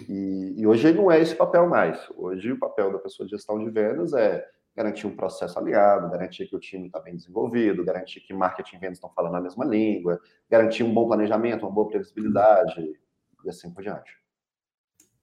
e, 0.07 0.53
e, 0.57 0.67
hoje 0.67 0.91
não 0.91 1.11
é 1.11 1.19
esse 1.19 1.35
papel 1.35 1.67
mais. 1.67 1.99
Hoje 2.15 2.51
o 2.51 2.59
papel 2.59 2.91
da 2.91 2.99
pessoa 2.99 3.25
de 3.25 3.31
gestão 3.31 3.57
de 3.63 3.69
vendas 3.69 4.13
é 4.13 4.45
garantir 4.75 5.07
um 5.07 5.15
processo 5.15 5.57
alinhado, 5.57 6.11
garantir 6.11 6.45
que 6.47 6.55
o 6.55 6.59
time 6.59 6.87
está 6.87 6.99
bem 6.99 7.15
desenvolvido, 7.15 7.83
garantir 7.83 8.19
que 8.19 8.33
marketing 8.33 8.75
e 8.75 8.79
vendas 8.79 8.97
estão 8.97 9.11
falando 9.11 9.35
a 9.35 9.41
mesma 9.41 9.65
língua, 9.65 10.19
garantir 10.49 10.83
um 10.83 10.93
bom 10.93 11.07
planejamento, 11.07 11.65
uma 11.65 11.71
boa 11.71 11.87
previsibilidade 11.87 12.93
e 13.43 13.49
assim 13.49 13.73
por 13.73 13.81
diante. 13.81 14.11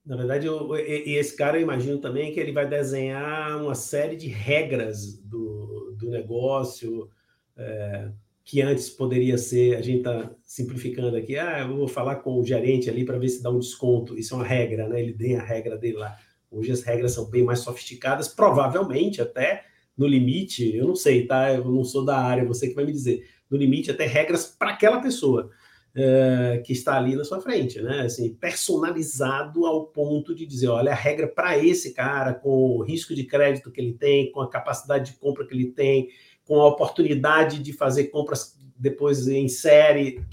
Na 0.05 0.17
verdade, 0.17 0.45
eu, 0.45 0.75
e 0.75 1.15
esse 1.15 1.35
cara 1.35 1.57
eu 1.57 1.61
imagino 1.61 1.99
também 1.99 2.33
que 2.33 2.39
ele 2.39 2.51
vai 2.51 2.67
desenhar 2.67 3.57
uma 3.61 3.73
série 3.73 4.15
de 4.15 4.27
regras 4.27 5.17
do, 5.17 5.95
do 5.97 6.09
negócio, 6.09 7.09
é, 7.57 8.09
que 8.43 8.61
antes 8.61 8.89
poderia 8.89 9.37
ser, 9.37 9.75
a 9.75 9.81
gente 9.81 9.99
está 9.99 10.31
simplificando 10.43 11.17
aqui, 11.17 11.37
ah, 11.37 11.61
eu 11.61 11.75
vou 11.75 11.87
falar 11.87 12.17
com 12.17 12.39
o 12.39 12.45
gerente 12.45 12.89
ali 12.89 13.03
para 13.03 13.17
ver 13.17 13.29
se 13.29 13.41
dá 13.41 13.49
um 13.49 13.59
desconto. 13.59 14.17
Isso 14.17 14.33
é 14.33 14.37
uma 14.37 14.45
regra, 14.45 14.87
né? 14.87 15.01
Ele 15.01 15.13
tem 15.13 15.35
a 15.35 15.43
regra 15.43 15.77
dele 15.77 15.97
lá. 15.97 16.15
Hoje 16.51 16.71
as 16.71 16.83
regras 16.83 17.13
são 17.13 17.29
bem 17.29 17.43
mais 17.43 17.59
sofisticadas, 17.59 18.27
provavelmente 18.27 19.21
até 19.21 19.65
no 19.97 20.05
limite, 20.05 20.75
eu 20.75 20.87
não 20.87 20.95
sei, 20.95 21.25
tá? 21.25 21.53
Eu 21.53 21.65
não 21.65 21.83
sou 21.83 22.05
da 22.05 22.17
área, 22.17 22.45
você 22.45 22.67
que 22.67 22.75
vai 22.75 22.85
me 22.85 22.91
dizer. 22.91 23.27
No 23.49 23.57
limite, 23.57 23.91
até 23.91 24.05
regras 24.05 24.45
para 24.45 24.71
aquela 24.71 25.01
pessoa 25.01 25.49
uh, 25.95 26.61
que 26.63 26.73
está 26.73 26.97
ali 26.97 27.15
na 27.15 27.23
sua 27.23 27.41
frente, 27.41 27.81
né? 27.81 28.01
Assim, 28.01 28.33
personalizado 28.33 29.65
ao 29.65 29.87
ponto 29.87 30.35
de 30.35 30.45
dizer, 30.45 30.67
olha, 30.67 30.91
a 30.91 30.95
regra 30.95 31.27
para 31.27 31.57
esse 31.57 31.93
cara, 31.93 32.33
com 32.33 32.77
o 32.77 32.83
risco 32.83 33.15
de 33.15 33.23
crédito 33.23 33.71
que 33.71 33.79
ele 33.79 33.93
tem, 33.93 34.31
com 34.31 34.41
a 34.41 34.49
capacidade 34.49 35.11
de 35.11 35.17
compra 35.17 35.47
que 35.47 35.53
ele 35.53 35.71
tem, 35.71 36.09
com 36.45 36.61
a 36.61 36.67
oportunidade 36.67 37.59
de 37.59 37.73
fazer 37.73 38.05
compras 38.05 38.55
depois 38.77 39.27
em 39.27 39.47
série. 39.47 40.23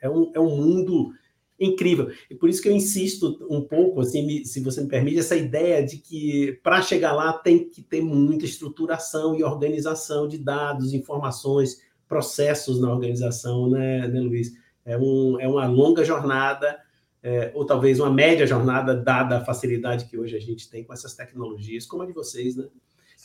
É 0.00 0.08
um, 0.08 0.32
é 0.34 0.40
um 0.40 0.56
mundo 0.56 1.12
incrível. 1.58 2.10
E 2.30 2.34
por 2.34 2.48
isso 2.48 2.62
que 2.62 2.68
eu 2.68 2.72
insisto 2.72 3.46
um 3.50 3.60
pouco, 3.60 4.00
assim, 4.00 4.44
se 4.44 4.60
você 4.60 4.80
me 4.80 4.88
permite, 4.88 5.18
essa 5.18 5.36
ideia 5.36 5.84
de 5.84 5.98
que 5.98 6.58
para 6.62 6.80
chegar 6.80 7.12
lá 7.12 7.34
tem 7.34 7.68
que 7.68 7.82
ter 7.82 8.00
muita 8.00 8.46
estruturação 8.46 9.36
e 9.36 9.44
organização 9.44 10.26
de 10.26 10.38
dados, 10.38 10.94
informações, 10.94 11.82
processos 12.08 12.80
na 12.80 12.90
organização, 12.90 13.68
né, 13.68 14.08
né 14.08 14.20
Luiz? 14.20 14.52
É, 14.84 14.96
um, 14.96 15.38
é 15.38 15.46
uma 15.46 15.66
longa 15.66 16.02
jornada 16.02 16.80
é, 17.22 17.52
ou 17.54 17.66
talvez 17.66 18.00
uma 18.00 18.10
média 18.10 18.46
jornada, 18.46 18.94
dada 18.94 19.38
a 19.38 19.44
facilidade 19.44 20.06
que 20.06 20.16
hoje 20.16 20.36
a 20.36 20.40
gente 20.40 20.70
tem 20.70 20.82
com 20.82 20.92
essas 20.92 21.14
tecnologias, 21.14 21.84
como 21.84 22.02
a 22.02 22.06
de 22.06 22.12
vocês, 22.12 22.56
né? 22.56 22.66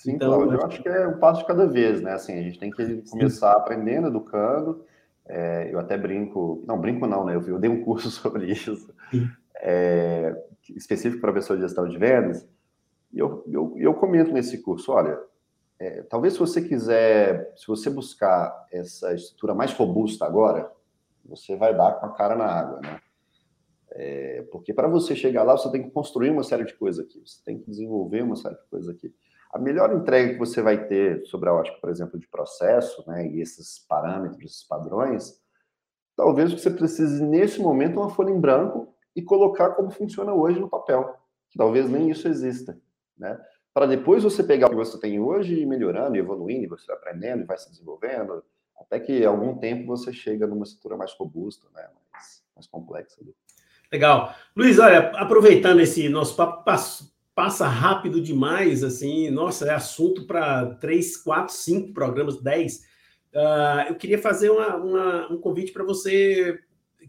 Sim, 0.05 0.13
então, 0.13 0.35
Cláudio, 0.35 0.59
eu 0.59 0.65
acho 0.67 0.83
que 0.83 0.87
é 0.87 1.07
um 1.07 1.17
passo 1.17 1.41
de 1.41 1.47
cada 1.47 1.65
vez, 1.65 1.99
né? 1.99 2.13
Assim, 2.13 2.33
a 2.33 2.41
gente 2.43 2.59
tem 2.59 2.69
que 2.69 3.01
começar 3.09 3.53
Sim. 3.53 3.59
aprendendo, 3.59 4.07
educando. 4.07 4.85
É, 5.25 5.73
eu 5.73 5.79
até 5.79 5.97
brinco, 5.97 6.63
não, 6.67 6.79
brinco 6.79 7.07
não, 7.07 7.25
né? 7.25 7.35
Eu, 7.35 7.41
eu 7.47 7.57
dei 7.57 7.71
um 7.71 7.81
curso 7.83 8.11
sobre 8.11 8.45
isso, 8.51 8.93
é, 9.59 10.35
específico 10.75 11.19
para 11.19 11.33
pessoa 11.33 11.57
de 11.57 11.63
gestão 11.63 11.87
de 11.87 11.97
vendas. 11.97 12.47
E 13.11 13.17
eu, 13.17 13.43
eu, 13.47 13.73
eu 13.77 13.95
comento 13.95 14.31
nesse 14.31 14.61
curso, 14.61 14.91
olha, 14.91 15.19
é, 15.79 16.03
talvez 16.03 16.33
se 16.33 16.39
você 16.39 16.61
quiser, 16.61 17.51
se 17.57 17.65
você 17.65 17.89
buscar 17.89 18.67
essa 18.71 19.11
estrutura 19.15 19.55
mais 19.55 19.73
robusta 19.73 20.23
agora, 20.23 20.71
você 21.25 21.55
vai 21.55 21.75
dar 21.75 21.93
com 21.93 22.05
a 22.05 22.13
cara 22.13 22.35
na 22.35 22.45
água, 22.45 22.79
né? 22.79 23.01
É, 23.89 24.45
porque 24.51 24.71
para 24.71 24.87
você 24.87 25.15
chegar 25.15 25.41
lá, 25.41 25.57
você 25.57 25.71
tem 25.71 25.81
que 25.81 25.89
construir 25.89 26.29
uma 26.29 26.43
série 26.43 26.65
de 26.65 26.75
coisas 26.75 27.03
aqui, 27.03 27.19
você 27.25 27.43
tem 27.43 27.57
que 27.57 27.71
desenvolver 27.71 28.21
uma 28.21 28.35
série 28.35 28.55
de 28.55 28.65
coisas 28.69 28.87
aqui. 28.93 29.11
A 29.55 29.57
melhor 29.57 29.95
entrega 29.95 30.33
que 30.33 30.37
você 30.37 30.61
vai 30.61 30.85
ter 30.85 31.25
sobre 31.27 31.47
a 31.47 31.53
ótica, 31.53 31.77
por 31.79 31.89
exemplo, 31.89 32.19
de 32.19 32.27
processo, 32.27 33.01
né, 33.07 33.25
e 33.25 33.39
esses 33.39 33.79
parâmetros, 33.79 34.43
esses 34.43 34.63
padrões, 34.65 35.41
talvez 36.13 36.51
você 36.51 36.69
precise, 36.69 37.23
nesse 37.23 37.61
momento, 37.61 37.97
uma 37.97 38.09
folha 38.09 38.31
em 38.31 38.39
branco 38.39 38.93
e 39.15 39.21
colocar 39.21 39.69
como 39.69 39.89
funciona 39.89 40.33
hoje 40.33 40.59
no 40.59 40.67
papel, 40.67 41.15
talvez 41.57 41.89
nem 41.89 42.09
isso 42.09 42.27
exista, 42.27 42.77
né? 43.17 43.41
Para 43.73 43.85
depois 43.85 44.23
você 44.23 44.43
pegar 44.43 44.67
o 44.67 44.71
que 44.71 44.75
você 44.75 44.99
tem 44.99 45.21
hoje 45.21 45.57
e 45.57 45.65
melhorando, 45.65 46.17
evoluindo, 46.17 46.65
e 46.65 46.67
você 46.67 46.85
vai 46.87 46.97
aprendendo 46.97 47.43
e 47.43 47.45
vai 47.45 47.57
se 47.57 47.69
desenvolvendo, 47.69 48.43
até 48.77 48.99
que 48.99 49.23
algum 49.23 49.57
tempo 49.57 49.87
você 49.87 50.11
chega 50.11 50.45
numa 50.45 50.63
estrutura 50.63 50.97
mais 50.97 51.13
robusta, 51.13 51.65
né, 51.73 51.87
mais, 52.11 52.43
mais 52.53 52.67
complexa. 52.67 53.21
Legal. 53.89 54.35
Luiz, 54.53 54.79
olha, 54.79 55.11
aproveitando 55.11 55.79
esse 55.79 56.09
nosso 56.09 56.35
papo, 56.35 56.65
passa 57.35 57.67
rápido 57.67 58.21
demais, 58.21 58.81
assim, 58.81 59.29
nossa, 59.29 59.67
é 59.67 59.73
assunto 59.73 60.25
para 60.25 60.75
três, 60.75 61.17
quatro, 61.17 61.53
cinco 61.53 61.93
programas, 61.93 62.41
dez. 62.41 62.85
Uh, 63.33 63.89
eu 63.89 63.95
queria 63.95 64.17
fazer 64.17 64.49
uma, 64.49 64.75
uma, 64.77 65.33
um 65.33 65.37
convite 65.37 65.73
para 65.73 65.83
você 65.83 66.57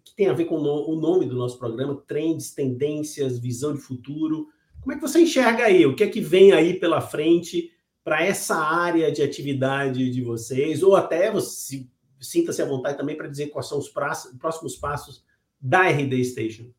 que 0.04 0.14
tem 0.16 0.28
a 0.28 0.32
ver 0.32 0.46
com 0.46 0.56
o, 0.56 0.90
o 0.90 1.00
nome 1.00 1.26
do 1.26 1.36
nosso 1.36 1.56
programa, 1.58 2.02
Trends, 2.08 2.52
Tendências, 2.52 3.38
Visão 3.38 3.72
de 3.72 3.80
Futuro. 3.80 4.48
Como 4.80 4.92
é 4.92 4.96
que 4.96 5.02
você 5.02 5.20
enxerga 5.20 5.64
aí? 5.64 5.86
O 5.86 5.94
que 5.94 6.02
é 6.02 6.08
que 6.08 6.20
vem 6.20 6.52
aí 6.52 6.78
pela 6.78 7.00
frente 7.00 7.72
para 8.02 8.24
essa 8.24 8.56
área 8.56 9.10
de 9.12 9.22
atividade 9.22 10.10
de 10.10 10.22
vocês? 10.22 10.82
Ou 10.82 10.96
até 10.96 11.30
você 11.30 11.86
sinta-se 12.20 12.60
à 12.60 12.66
vontade 12.66 12.98
também 12.98 13.16
para 13.16 13.28
dizer 13.28 13.48
quais 13.48 13.68
são 13.68 13.78
os 13.78 13.88
próximos 13.88 14.76
passos 14.76 15.24
da 15.60 15.88
RD 15.88 16.24
Station. 16.24 16.70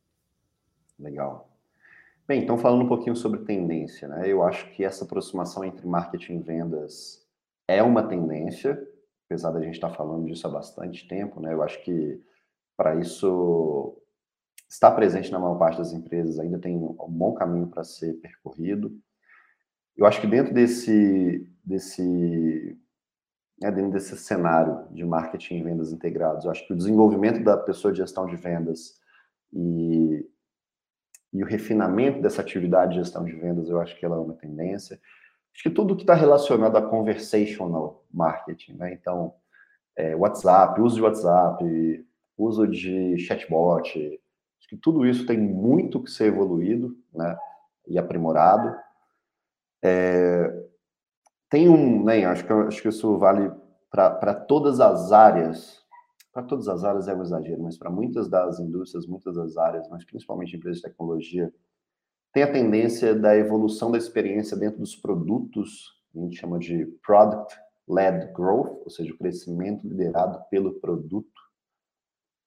Legal. 1.00 1.47
Bem, 2.28 2.44
então 2.44 2.58
falando 2.58 2.84
um 2.84 2.88
pouquinho 2.90 3.16
sobre 3.16 3.46
tendência, 3.46 4.06
né? 4.06 4.30
Eu 4.30 4.44
acho 4.44 4.70
que 4.72 4.84
essa 4.84 5.06
aproximação 5.06 5.63
entre 5.63 5.88
marketing 5.88 6.40
e 6.40 6.42
vendas 6.42 7.26
é 7.70 7.82
uma 7.82 8.04
tendência, 8.04 8.78
apesar 9.26 9.52
da 9.52 9.62
gente 9.62 9.76
estar 9.76 9.92
falando 9.92 10.26
disso 10.26 10.46
há 10.46 10.50
bastante 10.50 11.08
tempo, 11.08 11.40
né? 11.40 11.54
Eu 11.54 11.63
acho 11.63 11.82
que 11.86 12.22
para 12.76 12.96
isso 12.98 13.98
estar 14.70 14.92
presente 14.92 15.32
na 15.32 15.40
maior 15.40 15.58
parte 15.58 15.78
das 15.78 15.94
empresas 15.94 16.38
ainda 16.38 16.60
tem 16.60 16.76
um 16.76 16.94
bom 17.08 17.34
caminho 17.34 17.68
para 17.68 17.86
ser 17.86 18.16
percorrido. 18.16 18.92
Eu 19.96 20.06
acho 20.06 20.20
que 20.20 20.28
dentro 20.28 20.54
desse 20.54 21.50
desse 21.63 22.78
né, 23.62 23.72
dentro 23.72 23.92
desse 23.92 24.18
cenário 24.18 24.86
de 24.92 25.06
marketing 25.06 25.60
e 25.60 25.63
vendas 25.63 25.94
integrados, 25.94 26.44
eu 26.44 26.52
acho 26.52 26.68
que 26.68 26.74
o 26.74 26.78
desenvolvimento 26.78 27.42
da 27.42 27.56
pessoa 27.56 27.94
de 27.94 28.00
gestão 28.00 28.26
de 28.26 28.36
vendas 28.36 29.00
e 29.54 30.30
e 31.34 31.44
o 31.44 31.46
refinamento 31.46 32.22
dessa 32.22 32.42
atividade 32.42 32.94
de 32.94 33.00
gestão 33.00 33.24
de 33.24 33.34
vendas, 33.34 33.70
eu 33.70 33.80
acho 33.80 33.98
que 33.98 34.06
ela 34.06 34.16
é 34.16 34.20
uma 34.20 34.34
tendência. 34.34 35.00
Acho 35.54 35.63
que 35.63 35.70
tudo 35.70 35.96
que 35.96 36.04
está 36.04 36.13
relacionado 36.13 36.76
a 36.78 36.82
conversational 36.82 38.06
marketing, 38.12 38.74
né? 38.74 38.94
Então, 38.94 39.34
é, 39.96 40.16
WhatsApp, 40.16 40.80
uso 40.80 40.96
de 40.96 41.02
WhatsApp, 41.02 42.06
uso 42.38 42.68
de 42.68 43.18
chatbot, 43.18 43.98
acho 44.60 44.70
que 44.70 44.78
tudo 44.78 45.06
isso 45.06 45.26
tem 45.26 45.38
muito 45.38 46.02
que 46.02 46.12
ser 46.12 46.28
evoluído, 46.28 46.96
né? 47.13 47.38
E 47.88 47.98
aprimorado. 47.98 48.76
É, 49.84 50.68
tem 51.50 51.68
um, 51.68 52.04
né? 52.04 52.26
Acho 52.26 52.46
que, 52.46 52.54
acho 52.54 52.82
que 52.82 52.90
isso 52.90 53.18
vale 53.18 53.52
para 53.90 54.34
todas 54.34 54.80
as 54.80 55.12
áreas 55.12 55.77
para 56.38 56.45
todas 56.45 56.67
as 56.67 56.84
áreas 56.84 57.08
é 57.08 57.15
um 57.15 57.23
exagero, 57.23 57.63
mas 57.63 57.80
para 57.80 57.89
muitas 57.89 58.30
das 58.30 58.60
indústrias, 58.60 59.08
muitas 59.08 59.36
das 59.36 59.58
áreas, 59.58 59.89
mas 59.89 60.06
principalmente 60.06 60.56
empresas 60.56 60.78
de 60.78 60.88
tecnologia, 60.88 61.52
tem 62.32 62.43
a 62.43 62.52
tendência 62.52 63.15
da 63.15 63.36
evolução 63.36 63.89
da 63.89 63.97
experiência 63.97 64.56
dentro 64.56 64.78
dos 64.78 64.95
produtos, 64.95 66.00
a 66.15 66.19
gente 66.19 66.38
chama 66.38 66.60
de 66.60 66.86
product-led 67.04 68.34
growth, 68.34 68.84
ou 68.84 68.89
seja, 68.91 69.12
o 69.12 69.17
crescimento 69.17 69.88
liderado 69.88 70.39
pelo 70.52 70.80
produto, 70.80 71.41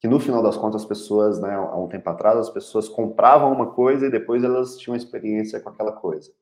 que 0.01 0.07
no 0.07 0.21
final 0.21 0.41
das 0.41 0.57
contas 0.57 0.83
as 0.83 0.89
pessoas, 0.89 1.41
né, 1.41 1.53
há 1.53 1.77
um 1.77 1.89
tempo 1.89 2.09
atrás, 2.11 2.39
as 2.39 2.51
pessoas 2.51 2.89
compravam 2.89 3.53
uma 3.53 3.73
coisa 3.73 4.07
e 4.07 4.11
depois 4.11 4.45
elas 4.45 4.79
tinham 4.79 4.95
experiência 4.95 5.59
com 5.59 5.69
aquela 5.69 5.91
coisa. 5.91 6.33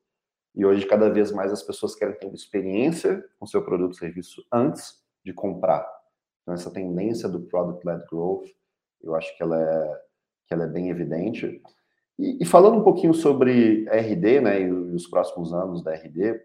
E 0.53 0.63
hoje, 0.63 0.85
cada 0.85 1.09
vez 1.09 1.31
mais, 1.31 1.51
as 1.51 1.63
pessoas 1.63 1.95
querem 1.95 2.15
ter 2.15 2.27
uma 2.27 2.35
experiência 2.35 3.27
com 3.39 3.47
seu 3.47 3.63
produto 3.65 3.93
ou 3.93 3.97
serviço 3.97 4.45
antes 4.51 5.03
de 5.25 5.33
comprar. 5.33 5.98
Então, 6.49 6.55
essa 6.55 6.71
tendência 6.71 7.29
do 7.29 7.41
Product-Led 7.41 8.05
Growth, 8.09 8.47
eu 9.03 9.13
acho 9.13 9.37
que 9.37 9.43
ela 9.43 9.61
é, 9.61 10.01
que 10.47 10.53
ela 10.55 10.63
é 10.63 10.67
bem 10.67 10.89
evidente. 10.89 11.61
E, 12.17 12.41
e 12.41 12.45
falando 12.45 12.79
um 12.79 12.83
pouquinho 12.83 13.13
sobre 13.13 13.87
RD, 13.87 14.41
né, 14.41 14.61
e 14.63 14.71
os 14.71 15.05
próximos 15.05 15.53
anos 15.53 15.83
da 15.83 15.93
RD, 15.93 16.41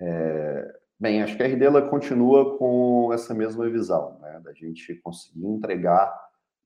é, 0.00 0.74
bem, 1.00 1.20
acho 1.20 1.36
que 1.36 1.42
a 1.42 1.46
RD 1.48 1.64
ela 1.64 1.90
continua 1.90 2.56
com 2.56 3.12
essa 3.12 3.34
mesma 3.34 3.68
visão, 3.68 4.20
né, 4.20 4.40
da 4.44 4.52
gente 4.52 4.94
conseguir 4.94 5.46
entregar 5.46 6.16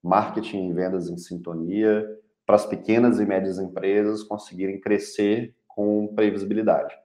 marketing 0.03 0.69
e 0.69 0.73
vendas 0.73 1.09
em 1.09 1.17
sintonia 1.17 2.07
para 2.45 2.55
as 2.55 2.67
pequenas 2.67 3.19
e 3.19 3.25
médias 3.25 3.57
empresas 3.57 4.21
conseguirem 4.21 4.79
crescer 4.79 5.55
com 5.67 6.13
previsibilidade. 6.13 6.95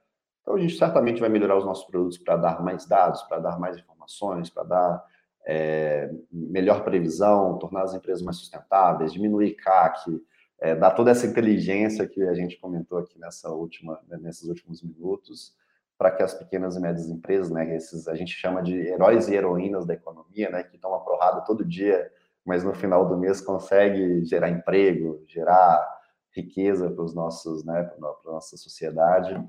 Então, 0.43 0.53
a 0.53 0.59
gente 0.59 0.77
certamente 0.77 1.19
vai 1.19 1.29
melhorar 1.29 1.57
os 1.57 1.65
nossos 1.65 1.85
produtos 1.85 2.19
para 2.19 2.37
dar 2.37 2.61
mais 2.61 2.85
dados, 2.85 3.23
para 3.23 3.39
dar 3.39 3.59
mais 3.59 3.79
informações, 3.79 4.51
para 4.51 4.63
dar 4.63 5.12
é, 5.45 6.09
melhor 6.31 6.83
previsão, 6.83 7.57
tornar 7.57 7.83
as 7.83 7.93
empresas 7.93 8.23
mais 8.23 8.37
sustentáveis, 8.37 9.13
diminuir 9.13 9.55
CAC, 9.55 10.21
é, 10.59 10.75
dar 10.75 10.91
toda 10.91 11.11
essa 11.11 11.27
inteligência 11.27 12.07
que 12.07 12.23
a 12.23 12.33
gente 12.33 12.57
comentou 12.57 12.97
aqui 12.97 13.19
nessa 13.19 13.49
última, 13.49 13.99
né, 14.07 14.17
nesses 14.21 14.47
últimos 14.47 14.81
minutos, 14.81 15.53
para 15.97 16.11
que 16.11 16.23
as 16.23 16.33
pequenas 16.33 16.75
e 16.75 16.79
médias 16.79 17.09
empresas, 17.09 17.51
né, 17.51 17.75
esses 17.75 18.07
a 18.07 18.15
gente 18.15 18.31
chama 18.31 18.63
de 18.63 18.75
heróis 18.75 19.27
e 19.27 19.35
heroínas 19.35 19.85
da 19.85 19.93
economia, 19.93 20.49
né, 20.49 20.63
que 20.63 20.77
tomam 20.77 21.01
porrada 21.01 21.41
todo 21.41 21.65
dia, 21.65 22.09
mas 22.45 22.63
no 22.63 22.73
final 22.73 23.07
do 23.07 23.17
mês 23.17 23.41
consegue 23.41 24.23
gerar 24.25 24.49
emprego, 24.49 25.23
gerar 25.27 25.85
riqueza 26.31 26.89
para 26.89 27.03
os 27.03 27.13
nossos, 27.13 27.63
né, 27.63 27.83
para 27.83 28.31
nossa 28.31 28.57
sociedade, 28.57 29.41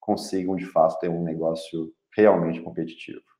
consigam 0.00 0.54
de 0.54 0.66
fato 0.66 0.98
ter 1.00 1.08
um 1.08 1.22
negócio 1.22 1.92
realmente 2.14 2.60
competitivo. 2.60 3.35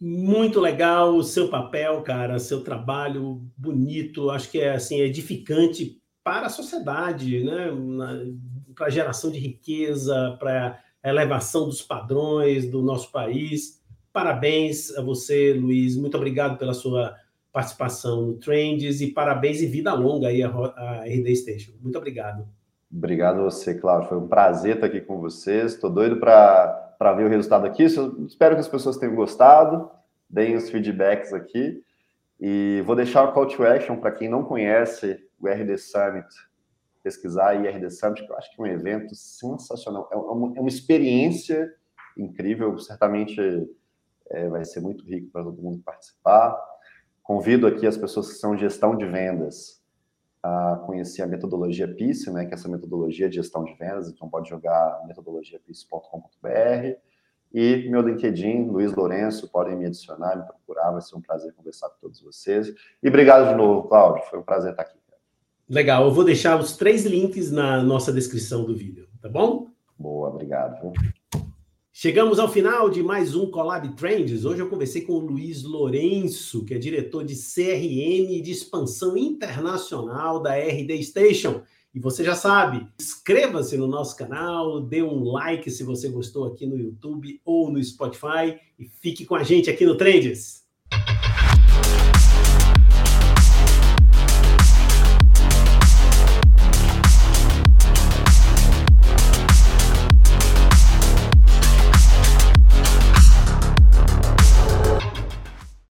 Muito 0.00 0.60
legal 0.60 1.16
o 1.16 1.24
seu 1.24 1.48
papel, 1.48 2.02
cara, 2.02 2.38
seu 2.38 2.62
trabalho 2.62 3.42
bonito, 3.56 4.30
acho 4.30 4.50
que 4.50 4.60
é 4.60 4.70
assim 4.70 5.00
edificante 5.00 6.00
para 6.22 6.46
a 6.46 6.50
sociedade, 6.50 7.42
né? 7.42 7.68
Para 8.74 8.86
a 8.86 8.90
geração 8.90 9.30
de 9.30 9.38
riqueza, 9.38 10.36
para 10.38 10.78
a 11.02 11.08
elevação 11.08 11.64
dos 11.64 11.82
padrões 11.82 12.70
do 12.70 12.82
nosso 12.82 13.10
país. 13.10 13.82
Parabéns 14.12 14.96
a 14.96 15.02
você, 15.02 15.52
Luiz. 15.52 15.96
Muito 15.96 16.16
obrigado 16.16 16.58
pela 16.58 16.74
sua 16.74 17.16
participação 17.52 18.26
no 18.26 18.34
Trends 18.34 19.00
e 19.00 19.08
parabéns 19.08 19.60
e 19.60 19.66
vida 19.66 19.92
longa 19.94 20.28
aí 20.28 20.42
a 20.42 21.02
RD 21.04 21.34
Station. 21.34 21.72
Muito 21.80 21.96
obrigado. 21.98 22.46
Obrigado 22.90 23.40
a 23.40 23.44
você, 23.44 23.74
Cláudio. 23.74 24.08
Foi 24.08 24.18
um 24.18 24.28
prazer 24.28 24.76
estar 24.76 24.86
aqui 24.86 25.00
com 25.00 25.20
vocês. 25.20 25.74
Estou 25.74 25.90
doido 25.90 26.18
para 26.18 26.87
para 26.98 27.12
ver 27.12 27.24
o 27.24 27.28
resultado 27.28 27.66
aqui. 27.66 27.84
Espero 27.84 28.54
que 28.54 28.60
as 28.60 28.68
pessoas 28.68 28.96
tenham 28.96 29.14
gostado, 29.14 29.90
deem 30.28 30.56
os 30.56 30.68
feedbacks 30.68 31.32
aqui. 31.32 31.82
E 32.40 32.82
vou 32.84 32.96
deixar 32.96 33.24
o 33.24 33.32
call 33.32 33.46
to 33.46 33.64
action 33.64 33.96
para 33.96 34.12
quem 34.12 34.28
não 34.28 34.44
conhece 34.44 35.18
o 35.40 35.48
RD 35.48 35.78
Summit, 35.78 36.26
pesquisar 37.02 37.50
aí 37.50 37.68
RD 37.68 37.90
Summit, 37.90 38.24
que 38.24 38.32
eu 38.32 38.36
acho 38.36 38.54
que 38.54 38.60
é 38.60 38.64
um 38.64 38.66
evento 38.66 39.14
sensacional. 39.14 40.08
É 40.12 40.16
uma, 40.16 40.56
é 40.56 40.60
uma 40.60 40.68
experiência 40.68 41.72
incrível, 42.16 42.76
certamente 42.78 43.40
é, 44.30 44.48
vai 44.48 44.64
ser 44.64 44.80
muito 44.80 45.04
rico 45.04 45.30
para 45.30 45.44
todo 45.44 45.62
mundo 45.62 45.80
participar. 45.84 46.56
Convido 47.22 47.66
aqui 47.66 47.86
as 47.86 47.96
pessoas 47.96 48.32
que 48.32 48.38
são 48.38 48.56
gestão 48.56 48.96
de 48.96 49.06
vendas 49.06 49.77
a 50.42 50.82
conhecer 50.86 51.22
a 51.22 51.26
metodologia 51.26 51.88
PIS, 51.88 52.26
né, 52.26 52.44
que 52.44 52.52
é 52.52 52.54
essa 52.54 52.68
metodologia 52.68 53.28
de 53.28 53.36
gestão 53.36 53.64
de 53.64 53.74
vendas, 53.74 54.08
então 54.08 54.28
pode 54.28 54.48
jogar 54.48 55.04
metodologiapis.com.br 55.06 56.98
e 57.52 57.88
meu 57.88 58.02
LinkedIn, 58.02 58.66
Luiz 58.66 58.94
Lourenço, 58.94 59.48
podem 59.48 59.76
me 59.76 59.86
adicionar, 59.86 60.36
me 60.36 60.44
procurar, 60.44 60.90
vai 60.90 61.00
ser 61.00 61.16
um 61.16 61.20
prazer 61.20 61.52
conversar 61.54 61.88
com 61.90 61.96
todos 62.00 62.20
vocês. 62.20 62.72
E 63.02 63.08
obrigado 63.08 63.48
de 63.48 63.54
novo, 63.54 63.88
Cláudio, 63.88 64.22
foi 64.28 64.38
um 64.38 64.42
prazer 64.42 64.72
estar 64.72 64.82
aqui. 64.82 64.98
Legal, 65.68 66.04
eu 66.04 66.10
vou 66.10 66.24
deixar 66.24 66.58
os 66.58 66.76
três 66.76 67.04
links 67.04 67.50
na 67.50 67.82
nossa 67.82 68.10
descrição 68.10 68.64
do 68.64 68.74
vídeo, 68.74 69.06
tá 69.20 69.28
bom? 69.28 69.66
Boa, 69.98 70.30
obrigado. 70.30 70.92
Chegamos 72.00 72.38
ao 72.38 72.46
final 72.46 72.88
de 72.88 73.02
mais 73.02 73.34
um 73.34 73.50
Collab 73.50 73.96
Trends. 73.96 74.44
Hoje 74.44 74.62
eu 74.62 74.68
conversei 74.68 75.02
com 75.02 75.14
o 75.14 75.18
Luiz 75.18 75.64
Lourenço, 75.64 76.64
que 76.64 76.72
é 76.72 76.78
diretor 76.78 77.24
de 77.24 77.34
CRM 77.34 78.36
e 78.36 78.40
de 78.40 78.52
expansão 78.52 79.16
internacional 79.16 80.40
da 80.40 80.54
RD 80.54 81.02
Station. 81.02 81.60
E 81.92 81.98
você 81.98 82.22
já 82.22 82.36
sabe, 82.36 82.86
inscreva-se 83.00 83.76
no 83.76 83.88
nosso 83.88 84.16
canal, 84.16 84.80
dê 84.80 85.02
um 85.02 85.24
like 85.24 85.68
se 85.72 85.82
você 85.82 86.08
gostou 86.08 86.46
aqui 86.46 86.66
no 86.66 86.78
YouTube 86.78 87.40
ou 87.44 87.68
no 87.68 87.82
Spotify 87.82 88.56
e 88.78 88.86
fique 88.86 89.26
com 89.26 89.34
a 89.34 89.42
gente 89.42 89.68
aqui 89.68 89.84
no 89.84 89.96
Trends. 89.96 90.68